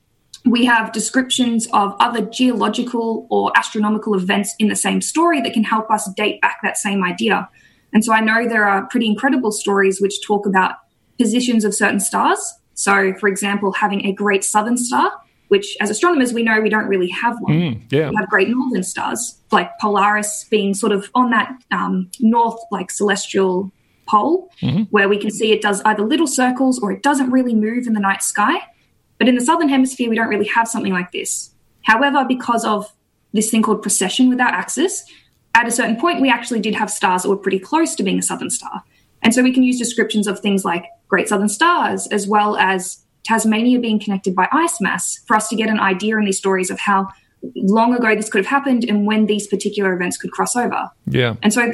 [0.46, 5.64] we have descriptions of other geological or astronomical events in the same story that can
[5.64, 7.50] help us date back that same idea.
[7.94, 10.76] And so I know there are pretty incredible stories which talk about
[11.18, 12.54] positions of certain stars.
[12.74, 15.12] So, for example, having a great southern star
[15.50, 17.54] which as astronomers we know we don't really have one.
[17.54, 18.10] Mm, yeah.
[18.10, 22.90] We have great northern stars, like Polaris being sort of on that um, north, like
[22.90, 23.72] celestial
[24.08, 24.84] pole, mm-hmm.
[24.84, 27.94] where we can see it does either little circles or it doesn't really move in
[27.94, 28.60] the night sky.
[29.18, 31.54] But in the southern hemisphere, we don't really have something like this.
[31.84, 32.92] However, because of
[33.34, 35.04] this thing called precession with our axis,
[35.56, 38.20] at a certain point, we actually did have stars that were pretty close to being
[38.20, 38.84] a southern star.
[39.22, 43.04] And so we can use descriptions of things like great southern stars, as well as
[43.24, 46.70] Tasmania being connected by ice mass for us to get an idea in these stories
[46.70, 47.08] of how
[47.56, 50.90] long ago this could have happened and when these particular events could cross over.
[51.08, 51.36] Yeah.
[51.42, 51.72] And so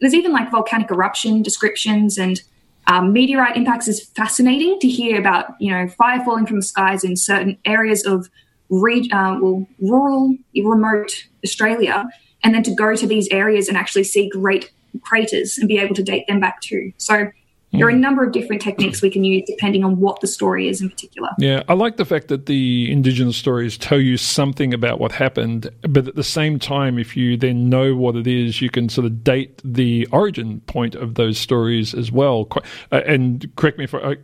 [0.00, 2.40] there's even like volcanic eruption descriptions and
[2.86, 7.04] um, meteorite impacts is fascinating to hear about, you know, fire falling from the skies
[7.04, 8.28] in certain areas of
[8.70, 12.08] re- uh, well, rural, remote Australia,
[12.42, 14.72] and then to go to these areas and actually see great
[15.02, 16.92] craters and be able to date them back too.
[16.96, 17.30] So
[17.72, 20.68] there are a number of different techniques we can use depending on what the story
[20.68, 21.30] is in particular.
[21.38, 25.70] Yeah, I like the fact that the Indigenous stories tell you something about what happened,
[25.82, 29.06] but at the same time, if you then know what it is, you can sort
[29.06, 32.48] of date the origin point of those stories as well.
[32.90, 34.16] Uh, and correct me if I,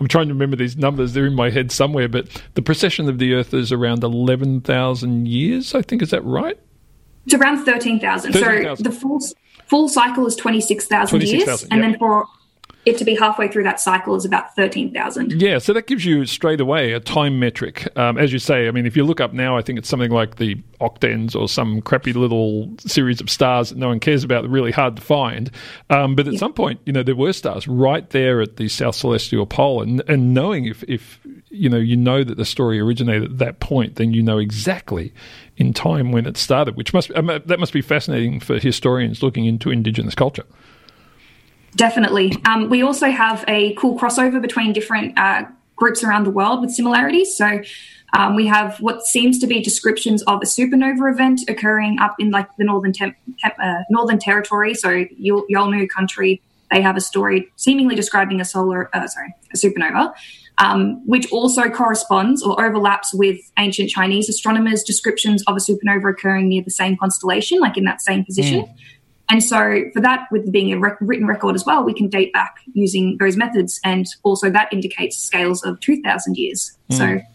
[0.00, 2.08] I'm trying to remember these numbers; they're in my head somewhere.
[2.08, 5.74] But the precession of the Earth is around eleven thousand years.
[5.74, 6.58] I think is that right?
[7.24, 8.32] It's around thirteen thousand.
[8.32, 9.20] So the full
[9.66, 12.26] full cycle is twenty six thousand years, and then for
[12.86, 15.42] it to be halfway through that cycle is about 13,000.
[15.42, 17.88] Yeah, so that gives you straight away a time metric.
[17.98, 20.12] Um, as you say, I mean, if you look up now, I think it's something
[20.12, 24.48] like the Octans or some crappy little series of stars that no one cares about,
[24.48, 25.50] really hard to find.
[25.90, 26.38] Um, but at yeah.
[26.38, 29.82] some point, you know, there were stars right there at the South Celestial Pole.
[29.82, 31.18] And, and knowing if, if,
[31.50, 35.12] you know, you know that the story originated at that point, then you know exactly
[35.56, 39.44] in time when it started, which must, um, that must be fascinating for historians looking
[39.44, 40.44] into Indigenous culture.
[41.76, 42.32] Definitely.
[42.46, 45.44] Um, we also have a cool crossover between different uh,
[45.76, 47.36] groups around the world with similarities.
[47.36, 47.60] So
[48.14, 52.30] um, we have what seems to be descriptions of a supernova event occurring up in
[52.30, 54.72] like the northern temp- temp- uh, northern territory.
[54.74, 60.14] So Yolngu country, they have a story seemingly describing a solar, uh, sorry, a supernova.
[60.58, 66.48] Um, which also corresponds or overlaps with ancient Chinese astronomers' descriptions of a supernova occurring
[66.48, 68.62] near the same constellation, like in that same position.
[68.62, 68.74] Mm.
[69.28, 72.32] And so, for that, with being a rec- written record as well, we can date
[72.32, 73.80] back using those methods.
[73.84, 76.76] And also, that indicates scales of 2,000 years.
[76.90, 76.96] Mm.
[76.96, 77.26] So,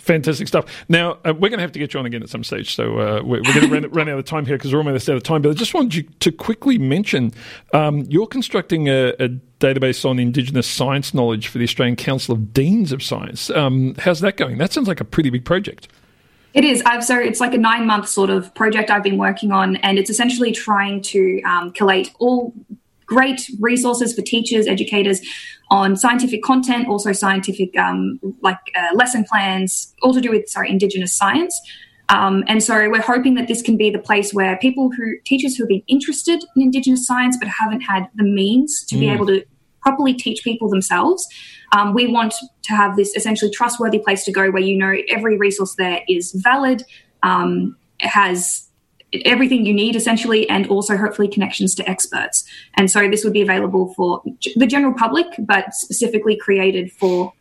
[0.00, 0.64] Fantastic stuff.
[0.88, 2.74] Now, uh, we're going to have to get you on again at some stage.
[2.74, 5.08] So, uh, we're, we're, going to run, run, out of time here because we're almost
[5.10, 5.42] out of time.
[5.42, 7.32] But I just wanted you to quickly mention
[7.74, 9.28] um, you're constructing a, a,
[9.60, 13.50] database on Indigenous science knowledge for the Australian Council of Deans of Science.
[13.50, 14.56] Um, how's that going?
[14.56, 15.86] That sounds like a pretty big project.
[16.52, 16.82] It is.
[16.84, 19.98] I've, so it's like a nine month sort of project I've been working on, and
[19.98, 22.52] it's essentially trying to um, collate all
[23.06, 25.20] great resources for teachers, educators
[25.70, 30.70] on scientific content, also scientific um, like uh, lesson plans, all to do with sorry
[30.70, 31.58] Indigenous science.
[32.08, 35.54] Um, and so we're hoping that this can be the place where people who teachers
[35.54, 39.00] who have been interested in Indigenous science but haven't had the means to mm.
[39.00, 39.44] be able to
[39.80, 41.26] properly teach people themselves
[41.72, 45.36] um, we want to have this essentially trustworthy place to go where you know every
[45.36, 46.84] resource there is valid,
[47.22, 48.68] um, has
[49.24, 52.44] everything you need essentially, and also hopefully connections to experts.
[52.74, 54.22] And so this would be available for
[54.56, 57.32] the general public, but specifically created for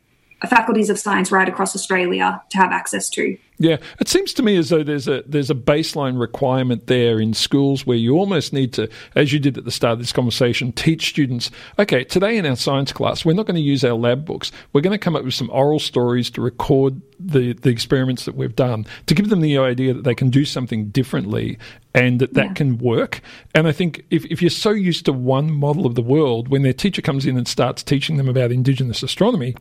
[0.47, 3.37] faculties of science right across Australia to have access to.
[3.61, 7.33] Yeah, it seems to me as though there's a there's a baseline requirement there in
[7.33, 10.71] schools where you almost need to, as you did at the start of this conversation,
[10.71, 11.51] teach students.
[11.77, 14.53] Okay, today in our science class, we're not going to use our lab books.
[14.71, 18.35] We're going to come up with some oral stories to record the the experiments that
[18.35, 21.57] we've done to give them the idea that they can do something differently
[21.93, 22.53] and that that yeah.
[22.53, 23.19] can work.
[23.53, 26.61] And I think if if you're so used to one model of the world, when
[26.61, 29.55] their teacher comes in and starts teaching them about indigenous astronomy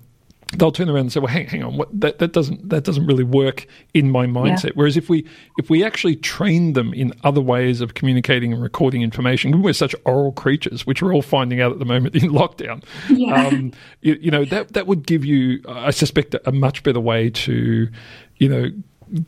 [0.56, 3.06] they'll turn around and say, "Well, hang, hang on, what, that that doesn't that doesn't
[3.06, 4.70] really work in my mindset." Yeah.
[4.74, 5.26] Whereas if we
[5.58, 9.94] if we actually train them in other ways of communicating and recording information, we're such
[10.04, 12.82] oral creatures, which we're all finding out at the moment in lockdown.
[13.10, 13.46] Yeah.
[13.46, 17.30] Um, you, you, know that that would give you, I suspect, a much better way
[17.30, 17.88] to,
[18.36, 18.70] you know,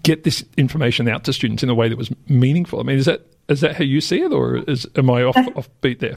[0.02, 2.80] get this information out to students in a way that was meaningful.
[2.80, 5.36] I mean, is that is that how you see it, or is am I off
[5.54, 6.16] off beat there?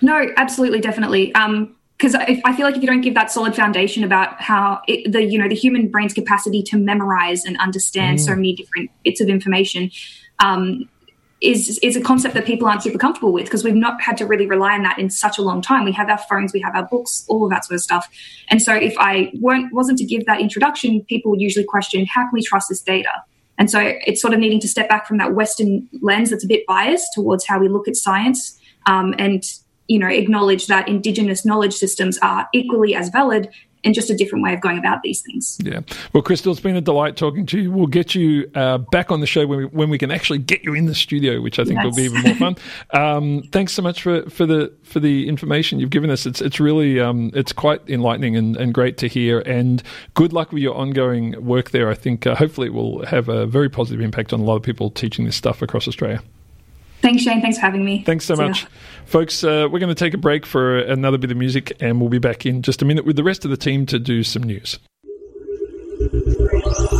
[0.00, 1.34] No, absolutely, definitely.
[1.34, 4.82] Um, because I, I, feel like if you don't give that solid foundation about how
[4.88, 8.24] it, the you know the human brain's capacity to memorize and understand mm.
[8.24, 9.90] so many different bits of information
[10.40, 10.88] um,
[11.40, 14.26] is is a concept that people aren't super comfortable with because we've not had to
[14.26, 15.84] really rely on that in such a long time.
[15.84, 18.08] We have our phones, we have our books, all of that sort of stuff.
[18.48, 22.22] And so if I weren't wasn't to give that introduction, people would usually question how
[22.22, 23.10] can we trust this data.
[23.56, 26.48] And so it's sort of needing to step back from that Western lens that's a
[26.48, 29.44] bit biased towards how we look at science um, and
[29.88, 33.50] you know, acknowledge that Indigenous knowledge systems are equally as valid
[33.84, 35.58] and just a different way of going about these things.
[35.62, 35.80] Yeah.
[36.12, 37.70] Well, Krystal, it's been a delight talking to you.
[37.70, 40.64] We'll get you uh, back on the show when we, when we can actually get
[40.64, 41.84] you in the studio, which I think yes.
[41.84, 42.56] will be even more fun.
[42.90, 46.26] Um, thanks so much for, for the for the information you've given us.
[46.26, 49.40] It's it's really um, it's quite enlightening and, and great to hear.
[49.40, 49.82] And
[50.14, 51.90] good luck with your ongoing work there.
[51.90, 54.62] I think uh, hopefully it will have a very positive impact on a lot of
[54.62, 56.22] people teaching this stuff across Australia.
[57.04, 57.42] Thanks, Shane.
[57.42, 58.02] Thanks for having me.
[58.02, 58.62] Thanks so See much.
[58.62, 58.68] Ya.
[59.04, 62.08] Folks, uh, we're going to take a break for another bit of music, and we'll
[62.08, 64.42] be back in just a minute with the rest of the team to do some
[64.42, 64.78] news.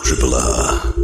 [0.05, 0.95] Triple R.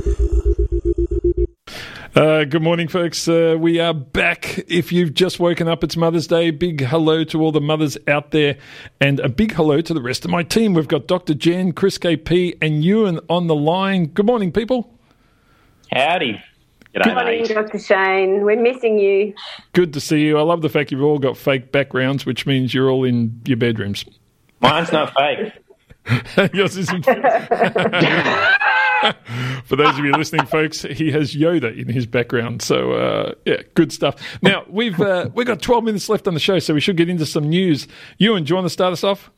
[2.15, 3.27] Uh, good morning, folks.
[3.27, 4.59] Uh, we are back.
[4.69, 6.51] If you've just woken up, it's Mother's Day.
[6.51, 8.59] Big hello to all the mothers out there,
[9.01, 10.75] and a big hello to the rest of my team.
[10.75, 11.33] We've got Dr.
[11.33, 14.09] Jen, Chris KP, and Ewan on the line.
[14.09, 14.93] Good morning, people.
[15.91, 16.43] Howdy.
[16.93, 17.79] Good morning, Dr.
[17.79, 18.41] Shane.
[18.41, 19.33] We're missing you.
[19.73, 20.39] Good to see you.
[20.39, 23.59] I love the fact you've all got fake backgrounds, which means you're all in your
[23.59, 24.05] bedrooms.
[24.61, 25.53] Mine's not fake.
[26.55, 27.05] Yours isn't.
[29.65, 32.61] For those of you listening, folks, he has Yoda in his background.
[32.61, 34.17] So uh, yeah, good stuff.
[34.43, 37.09] Now we've uh, we've got 12 minutes left on the show, so we should get
[37.09, 37.87] into some news.
[38.19, 39.31] Ewan, do you want to start us off?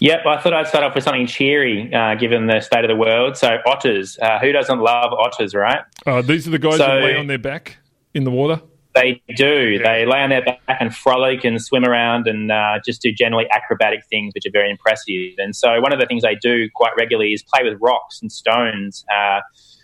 [0.00, 2.96] Yep, I thought I'd start off with something cheery, uh, given the state of the
[2.96, 3.36] world.
[3.36, 5.80] So otters, uh, who doesn't love otters, right?
[6.04, 7.78] Uh, these are the guys So- that lay on their back
[8.14, 8.60] in the water.
[8.94, 9.78] They do.
[9.78, 13.46] They lay on their back and frolic and swim around and uh, just do generally
[13.50, 15.34] acrobatic things, which are very impressive.
[15.36, 18.32] And so, one of the things they do quite regularly is play with rocks and
[18.32, 19.04] stones.
[19.14, 19.40] Uh,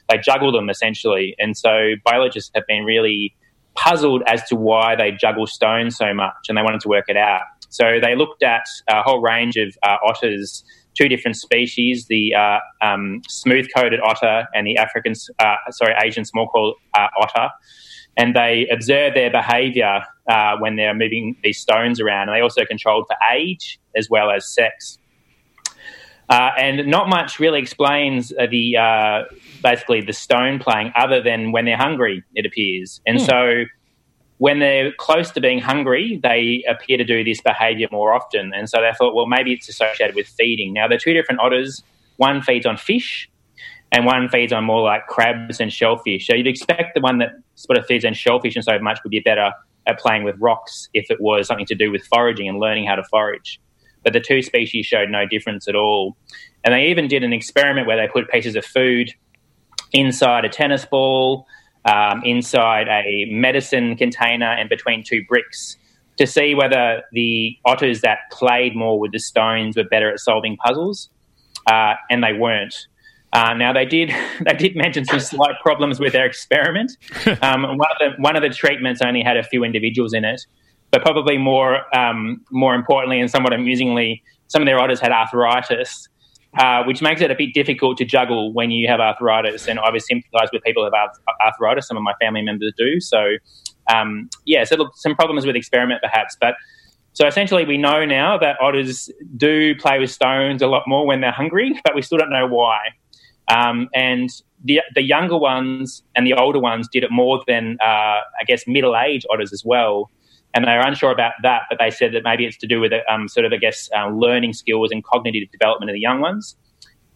[0.08, 1.34] they juggle them essentially.
[1.38, 3.34] And so, biologists have been really
[3.74, 7.16] puzzled as to why they juggle stones so much, and they wanted to work it
[7.18, 7.42] out.
[7.72, 10.64] So, they looked at a whole range of uh, otters.
[10.94, 16.74] Two different species: the uh, um, smooth-coated otter and the African, uh, sorry, Asian small-coated
[16.94, 17.48] uh, otter
[18.16, 22.28] and they observe their behaviour uh, when they're moving these stones around.
[22.28, 24.98] And they also controlled for age as well as sex.
[26.28, 29.22] Uh, and not much really explains uh, the uh,
[29.62, 32.22] basically the stone playing, other than when they're hungry.
[32.34, 33.24] It appears, and Hmm.
[33.24, 33.64] so
[34.42, 38.52] when they're close to being hungry, they appear to do this behaviour more often.
[38.52, 40.72] And so they thought, well, maybe it's associated with feeding.
[40.72, 41.80] Now, they're two different otters.
[42.16, 43.30] One feeds on fish,
[43.92, 46.26] and one feeds on more like crabs and shellfish.
[46.26, 49.10] So you'd expect the one that sort of feeds on shellfish and so much would
[49.10, 49.52] be better
[49.86, 52.96] at playing with rocks if it was something to do with foraging and learning how
[52.96, 53.60] to forage.
[54.02, 56.16] But the two species showed no difference at all.
[56.64, 59.14] And they even did an experiment where they put pieces of food
[59.92, 61.46] inside a tennis ball,
[61.84, 65.76] um, inside a medicine container, and between two bricks
[66.18, 70.56] to see whether the otters that played more with the stones were better at solving
[70.58, 71.08] puzzles.
[71.66, 72.74] Uh, and they weren't.
[73.32, 74.10] Uh, now they did
[74.44, 76.92] they did mention some slight problems with their experiment.
[77.42, 80.42] Um, one of the one of the treatments only had a few individuals in it,
[80.90, 86.08] but probably more um, more importantly and somewhat amusingly, some of their otters had arthritis,
[86.58, 89.68] uh, which makes it a bit difficult to juggle when you have arthritis.
[89.68, 91.10] And I would sympathise with people who have
[91.44, 91.86] arthritis.
[91.86, 93.00] Some of my family members do.
[93.00, 93.36] So
[93.92, 96.54] um, yeah, so some problems with experiment perhaps, but.
[97.14, 101.20] So essentially, we know now that otters do play with stones a lot more when
[101.20, 102.78] they're hungry, but we still don't know why.
[103.48, 104.30] Um, and
[104.64, 108.66] the the younger ones and the older ones did it more than uh, I guess
[108.66, 110.10] middle aged otters as well.
[110.54, 112.92] And they are unsure about that, but they said that maybe it's to do with
[113.10, 116.56] um, sort of I guess uh, learning skills and cognitive development of the young ones.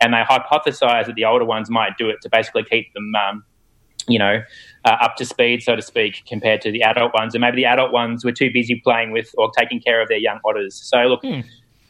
[0.01, 3.45] And they hypothesised that the older ones might do it to basically keep them, um,
[4.07, 4.43] you know,
[4.85, 7.35] uh, up to speed, so to speak, compared to the adult ones.
[7.35, 10.19] And maybe the adult ones were too busy playing with or taking care of their
[10.19, 10.75] young otters.
[10.75, 11.25] So look,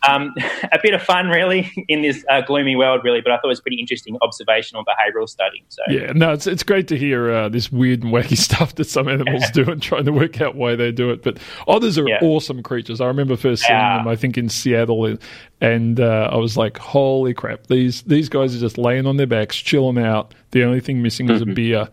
[0.09, 0.32] um,
[0.72, 3.20] a bit of fun, really, in this uh, gloomy world, really.
[3.20, 5.64] But I thought it was pretty interesting observational behavioural study.
[5.68, 8.84] So Yeah, no, it's it's great to hear uh, this weird and wacky stuff that
[8.84, 11.22] some animals do and trying to work out why they do it.
[11.22, 13.00] But otters are awesome creatures.
[13.00, 13.98] I remember first seeing Yeah.
[13.98, 15.18] them, I think in Seattle, and,
[15.61, 17.66] and uh, I was like, "Holy crap!
[17.68, 20.34] These these guys are just laying on their backs, chilling out.
[20.52, 21.88] The only thing missing is a beer."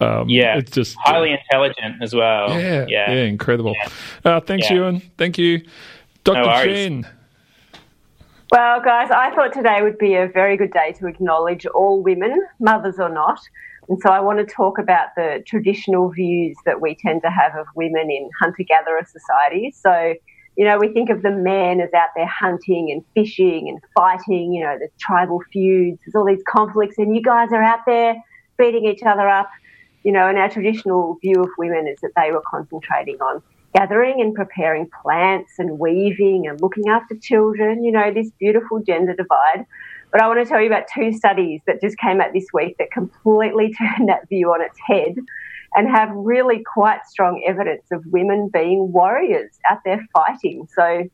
[0.00, 0.28] Um, Mm-hmm.
[0.30, 2.50] yeah, it's just highly intelligent as well.
[2.50, 3.74] yeah, yeah, yeah, incredible.
[4.24, 4.76] Uh, thanks, Yeah.
[4.76, 5.02] Ewan.
[5.18, 5.62] Thank you,
[6.22, 6.86] Doctor worries.
[6.86, 7.06] Jen.
[8.50, 12.46] Well, guys, I thought today would be a very good day to acknowledge all women,
[12.58, 13.38] mothers or not.
[13.90, 17.54] And so I want to talk about the traditional views that we tend to have
[17.56, 19.78] of women in hunter gatherer societies.
[19.82, 20.14] So,
[20.56, 24.54] you know, we think of the men as out there hunting and fishing and fighting,
[24.54, 28.16] you know, the tribal feuds, there's all these conflicts, and you guys are out there
[28.56, 29.50] beating each other up.
[30.04, 33.42] You know, and our traditional view of women is that they were concentrating on
[33.78, 39.14] gathering and preparing plants and weaving and looking after children, you know, this beautiful gender
[39.14, 39.64] divide.
[40.10, 42.76] But I want to tell you about two studies that just came out this week
[42.78, 45.14] that completely turn that view on its head
[45.74, 50.66] and have really quite strong evidence of women being warriors out there fighting.
[50.74, 51.08] So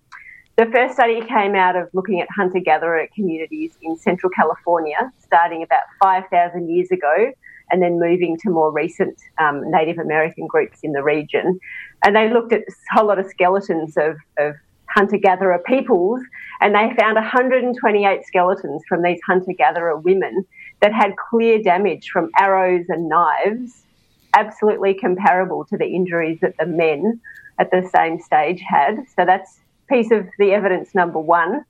[0.56, 5.62] the first study came out of looking at hunter gatherer communities in central California, starting
[5.62, 7.32] about 5,000 years ago,
[7.70, 11.58] and then moving to more recent um, Native American groups in the region.
[12.04, 14.54] And they looked at a whole lot of skeletons of, of
[14.90, 16.20] hunter gatherer peoples,
[16.60, 20.44] and they found 128 skeletons from these hunter gatherer women
[20.80, 23.84] that had clear damage from arrows and knives,
[24.34, 27.20] absolutely comparable to the injuries that the men
[27.58, 28.96] at the same stage had.
[29.16, 31.64] So that's piece of the evidence number one.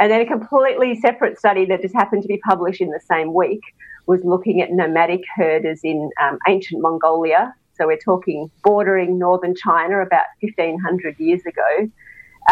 [0.00, 3.32] And then a completely separate study that just happened to be published in the same
[3.32, 3.60] week
[4.06, 7.54] was looking at nomadic herders in um, ancient Mongolia.
[7.74, 11.90] So we're talking bordering northern China about 1500 years ago.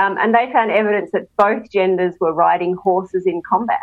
[0.00, 3.78] Um, and they found evidence that both genders were riding horses in combat.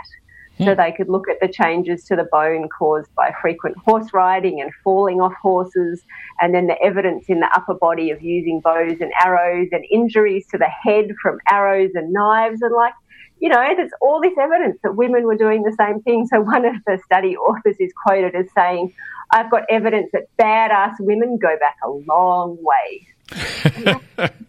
[0.65, 4.59] So they could look at the changes to the bone caused by frequent horse riding
[4.59, 6.03] and falling off horses,
[6.41, 10.45] and then the evidence in the upper body of using bows and arrows and injuries
[10.47, 12.61] to the head from arrows and knives.
[12.61, 12.93] And like,
[13.39, 16.27] you know, there's all this evidence that women were doing the same thing.
[16.27, 18.93] So one of the study authors is quoted as saying,
[19.31, 23.07] I've got evidence that badass women go back a long way.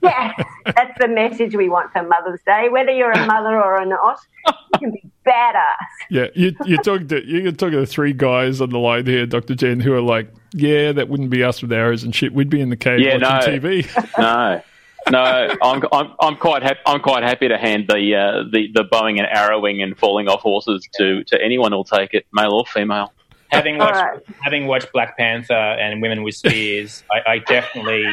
[0.03, 2.69] yes, that's the message we want for Mother's Day.
[2.71, 5.75] Whether you're a mother or not, you can be badass.
[6.09, 9.55] Yeah, you, you're talking to you're talking to three guys on the line here, Doctor
[9.55, 12.33] Jen, who are like, yeah, that wouldn't be us with arrows and shit.
[12.33, 13.69] We'd be in the cave Yeah, watching no.
[13.69, 14.19] TV.
[14.19, 14.63] no,
[15.11, 16.81] no, I'm, I'm, I'm quite happy.
[16.87, 20.41] I'm quite happy to hand the, uh, the the bowing and arrowing and falling off
[20.41, 23.13] horses to, to anyone who'll take it, male or female.
[23.49, 28.05] Having watched having watched Black Panther and Women with Spears, I, I definitely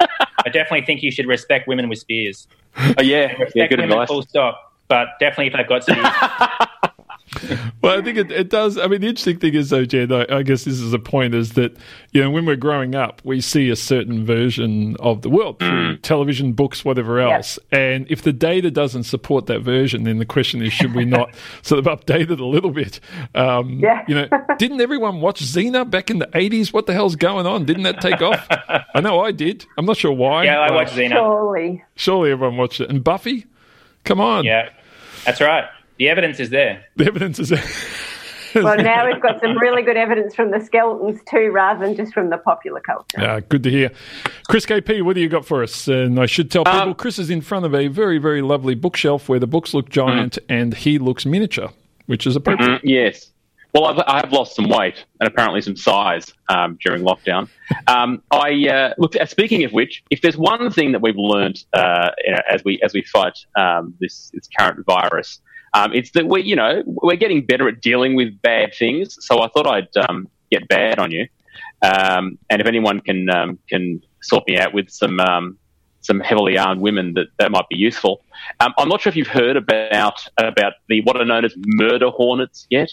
[0.00, 2.46] I definitely think you should respect women with spears.
[2.76, 4.08] Oh, yeah, Respect yeah, good women advice.
[4.08, 4.72] full stop.
[4.88, 6.06] But definitely if they've got spears.
[7.82, 8.78] well, I think it, it does.
[8.78, 11.34] I mean, the interesting thing is, though, Jen, I, I guess this is a point,
[11.34, 11.76] is that,
[12.12, 15.98] you know, when we're growing up, we see a certain version of the world through
[15.98, 17.58] television, books, whatever else.
[17.72, 21.34] And if the data doesn't support that version, then the question is, should we not
[21.62, 23.00] sort of update it a little bit?
[23.34, 24.04] Um, Yeah.
[24.08, 24.28] You know,
[24.58, 26.72] didn't everyone watch Xena back in the 80s?
[26.72, 27.64] What the hell's going on?
[27.64, 28.46] Didn't that take off?
[28.94, 29.66] I know I did.
[29.78, 30.44] I'm not sure why.
[30.44, 31.10] Yeah, I Uh, watched Xena.
[31.12, 31.84] Surely.
[31.96, 32.90] Surely everyone watched it.
[32.90, 33.46] And Buffy?
[34.04, 34.44] Come on.
[34.44, 34.68] Yeah,
[35.24, 35.64] that's right.
[35.98, 36.84] The evidence is there.
[36.96, 37.64] The evidence is there.
[38.54, 42.12] Well, now we've got some really good evidence from the skeletons too, rather than just
[42.14, 43.20] from the popular culture.
[43.20, 43.90] Uh, good to hear.
[44.48, 45.88] Chris KP, what do you got for us?
[45.88, 49.28] And I should tell people Chris is in front of a very, very lovely bookshelf
[49.28, 51.70] where the books look giant and he looks miniature,
[52.06, 52.80] which is appropriate.
[52.80, 53.30] Mm, yes.
[53.74, 57.48] Well, I've, I've lost some weight and apparently some size um, during lockdown.
[57.88, 59.16] Um, I uh, look.
[59.16, 62.62] uh, Speaking of which, if there's one thing that we've learned uh, you know, as
[62.62, 65.40] we as we fight um, this this current virus,
[65.74, 69.18] um, it's that we you know we're getting better at dealing with bad things.
[69.20, 71.26] So I thought I'd um, get bad on you,
[71.82, 75.58] um, and if anyone can um, can sort me out with some um,
[76.00, 78.22] some heavily armed women that, that might be useful.
[78.60, 82.10] Um, I'm not sure if you've heard about about the what are known as murder
[82.10, 82.90] hornets yet.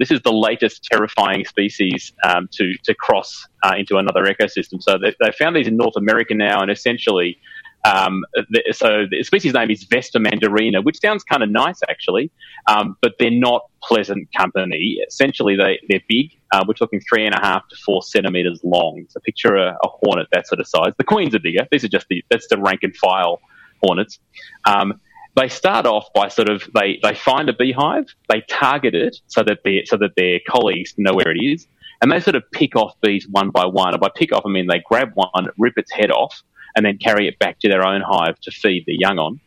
[0.00, 4.82] This is the latest terrifying species to to cross uh, into another ecosystem.
[4.82, 7.38] So they, they found these in North America now, and essentially,
[7.84, 12.30] um, the, so the species name is Vespa mandarinia, which sounds kind of nice actually,
[12.66, 14.98] um, but they're not pleasant company.
[15.06, 16.36] Essentially, they they're big.
[16.52, 19.06] Uh, we're talking three and a half to four centimeters long.
[19.08, 20.92] So picture a, a hornet that sort of size.
[20.98, 21.66] The queens are bigger.
[21.70, 23.40] These are just the that's the rank and file
[23.82, 24.18] hornets.
[24.66, 25.00] Um,
[25.36, 29.42] they start off by sort of they, they find a beehive, they target it so
[29.44, 31.66] that their so that their colleagues know where it is,
[32.02, 33.94] and they sort of pick off bees one by one.
[33.94, 36.42] And by pick off, I mean they grab one, rip its head off,
[36.76, 39.40] and then carry it back to their own hive to feed the young on.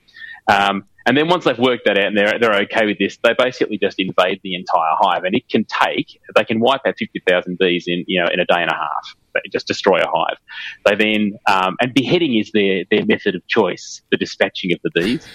[0.47, 3.33] Um, and then once they've worked that out and they're, they're okay with this, they
[3.37, 5.23] basically just invade the entire hive.
[5.25, 8.45] And it can take, they can wipe out 50,000 bees in, you know, in a
[8.45, 9.15] day and a half.
[9.33, 10.37] They just destroy a hive.
[10.85, 14.91] They then, um, and beheading is their, their method of choice, the dispatching of the
[14.95, 15.27] bees.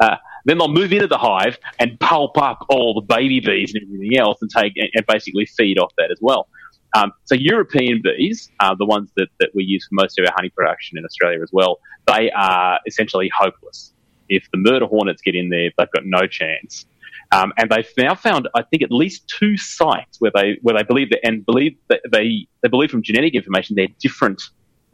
[0.00, 3.82] Uh, then they'll move into the hive and pulp up all the baby bees and
[3.82, 6.48] everything else and take and, and basically feed off that as well.
[6.94, 10.32] Um, so European bees, uh, the ones that, that we use for most of our
[10.36, 13.92] honey production in Australia as well, they are essentially hopeless.
[14.28, 16.86] If the murder hornets get in there, they've got no chance.
[17.32, 20.84] Um, and they've now found, I think, at least two sites where they where they
[20.84, 24.40] believe that and believe that they they believe from genetic information they're different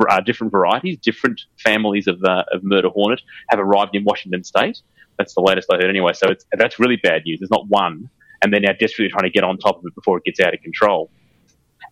[0.08, 3.20] uh, different varieties, different families of uh, of murder hornet
[3.50, 4.80] have arrived in Washington State.
[5.18, 6.12] That's the latest I heard, anyway.
[6.14, 7.40] So that's really bad news.
[7.40, 8.08] There's not one,
[8.42, 10.54] and they're now desperately trying to get on top of it before it gets out
[10.54, 11.10] of control.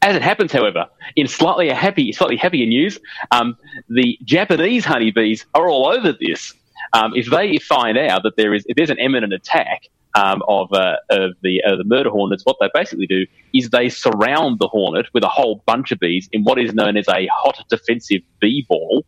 [0.02, 0.86] As it happens, however,
[1.16, 2.98] in slightly happy, slightly happier news,
[3.30, 3.56] um,
[3.88, 6.54] the Japanese honeybees are all over this.
[6.92, 10.72] Um, if they find out that there is, if there's an imminent attack um, of,
[10.72, 14.68] uh, of the uh, the murder hornets, what they basically do is they surround the
[14.68, 18.22] hornet with a whole bunch of bees in what is known as a hot defensive
[18.40, 19.04] bee ball.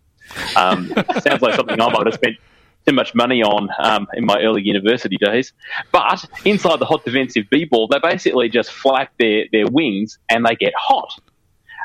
[0.56, 0.88] Um,
[1.20, 2.36] sounds like something I might have spent
[2.90, 5.52] too much money on um, in my early university days.
[5.92, 10.44] But inside the hot defensive bee ball, they basically just flap their, their wings and
[10.44, 11.12] they get hot.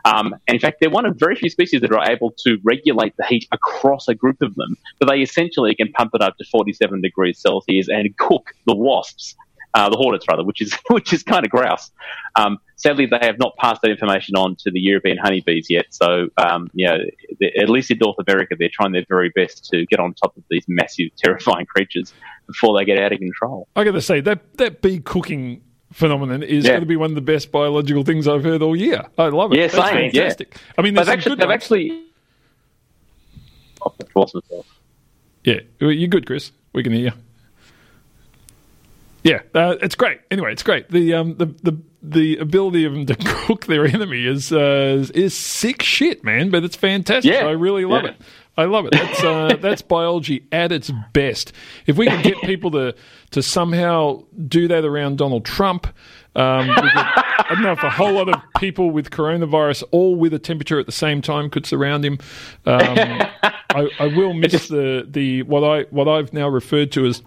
[0.03, 3.15] Um, and in fact, they're one of very few species that are able to regulate
[3.17, 4.77] the heat across a group of them.
[4.99, 9.35] But they essentially can pump it up to 47 degrees Celsius and cook the wasps,
[9.75, 11.91] uh, the hornets rather, which is which is kind of grouse.
[12.35, 15.85] Um, sadly, they have not passed that information on to the European honeybees yet.
[15.91, 16.97] So, um, you know,
[17.61, 20.43] at least in North America, they're trying their very best to get on top of
[20.49, 22.13] these massive, terrifying creatures
[22.47, 23.67] before they get out of control.
[23.75, 25.61] I got to say that that bee cooking
[25.91, 26.71] phenomenon is Yeah.
[26.71, 29.03] going to be one of the best biological things I've heard all year.
[29.17, 29.59] I love it.
[29.59, 30.11] Yeah, That's same.
[30.11, 30.49] fantastic.
[30.53, 30.59] Yeah.
[30.77, 32.01] I mean, they've actually, they've actually.
[33.85, 34.65] Oh, myself.
[35.43, 36.51] Yeah, you're good, Chris.
[36.73, 37.11] We can hear you.
[39.25, 40.19] Yeah, uh, it's great.
[40.29, 40.87] Anyway, it's great.
[40.89, 45.35] The um the the the ability of them to cook their enemy is uh, is
[45.35, 46.51] sick shit, man.
[46.51, 47.33] But it's fantastic.
[47.33, 47.47] Yeah.
[47.47, 48.11] I really love Yeah.
[48.11, 48.21] it.
[48.57, 48.91] I love it.
[48.93, 51.51] That's uh, that's biology at its best.
[51.87, 52.93] If we could get people to
[53.31, 55.87] to somehow do that around Donald Trump,
[56.35, 60.35] um, could, I don't know if a whole lot of people with coronavirus, all with
[60.35, 62.19] a temperature at the same time, could surround him.
[62.67, 62.79] Um,
[63.71, 67.23] I, I will miss the the what I what I've now referred to as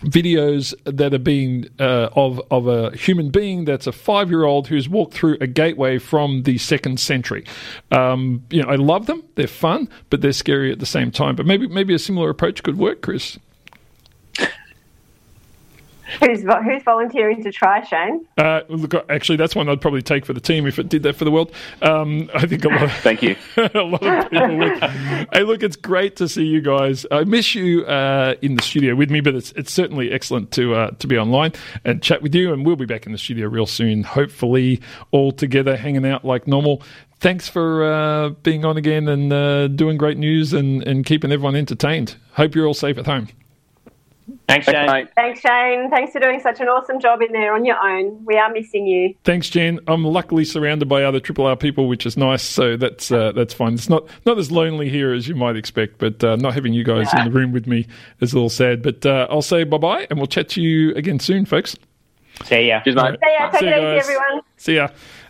[0.00, 4.68] videos that are being uh, of of a human being that's a five year old
[4.68, 7.44] who's walked through a gateway from the second century.
[7.90, 11.36] Um, you know, I love them; they're fun, but they're scary at the same time.
[11.36, 13.38] But maybe maybe a similar approach could work, Chris.
[16.20, 18.26] Who's who's volunteering to try, Shane?
[18.36, 21.16] Uh, look, actually, that's one I'd probably take for the team if it did that
[21.16, 21.52] for the world.
[21.82, 22.82] Um, I think a lot.
[22.82, 23.36] Of, Thank you.
[23.56, 24.82] a lot of people would.
[25.32, 27.04] Hey, look, it's great to see you guys.
[27.10, 30.74] I miss you uh, in the studio with me, but it's it's certainly excellent to
[30.74, 31.52] uh, to be online
[31.84, 32.52] and chat with you.
[32.52, 34.80] And we'll be back in the studio real soon, hopefully
[35.10, 36.82] all together, hanging out like normal.
[37.20, 41.56] Thanks for uh, being on again and uh, doing great news and, and keeping everyone
[41.56, 42.14] entertained.
[42.34, 43.26] Hope you're all safe at home.
[44.48, 45.08] Thanks, Shane.
[45.14, 45.90] Thanks, Shane.
[45.90, 48.24] Thanks for doing such an awesome job in there on your own.
[48.24, 49.14] We are missing you.
[49.24, 49.78] Thanks, Jen.
[49.86, 52.42] I'm luckily surrounded by other Triple R people, which is nice.
[52.42, 53.74] So that's uh, that's fine.
[53.74, 56.82] It's not not as lonely here as you might expect, but uh, not having you
[56.82, 57.86] guys in the room with me
[58.20, 58.82] is a little sad.
[58.82, 61.76] But uh, I'll say bye bye, and we'll chat to you again soon, folks.
[62.44, 62.80] See ya.
[62.84, 63.18] Cheers, mate.
[63.22, 63.50] See ya.
[63.50, 64.40] Take See it you easy, everyone.
[64.56, 64.88] See ya.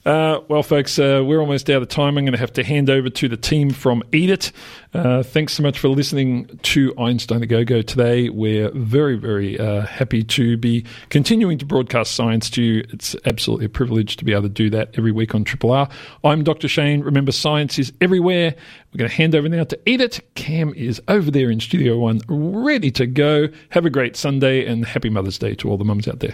[0.08, 2.16] Uh, well, folks, uh, we're almost out of time.
[2.16, 4.52] I'm going to have to hand over to the team from Eat It.
[4.94, 8.30] Uh, thanks so much for listening to Einstein a Go Go today.
[8.30, 12.84] We're very, very uh, happy to be continuing to broadcast science to you.
[12.88, 15.90] It's absolutely a privilege to be able to do that every week on Triple R.
[16.24, 16.68] I'm Dr.
[16.68, 17.02] Shane.
[17.02, 18.54] Remember, science is everywhere.
[18.94, 20.20] We're going to hand over now to Eat It.
[20.34, 23.48] Cam is over there in Studio One, ready to go.
[23.68, 26.32] Have a great Sunday and happy Mother's Day to all the mums out there.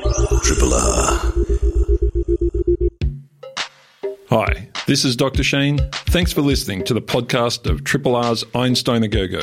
[0.00, 1.32] Triple R.
[4.30, 5.42] Hi, this is Dr.
[5.42, 5.78] Shane.
[5.92, 9.42] Thanks for listening to the podcast of Triple R's Einstein a Go Go,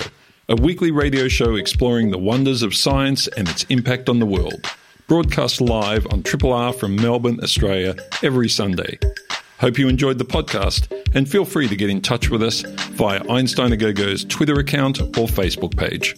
[0.49, 4.65] a weekly radio show exploring the wonders of science and its impact on the world.
[5.07, 8.97] Broadcast live on Triple R from Melbourne, Australia, every Sunday.
[9.59, 12.61] Hope you enjoyed the podcast and feel free to get in touch with us
[12.93, 16.15] via Einstein a Go Go's Twitter account or Facebook page.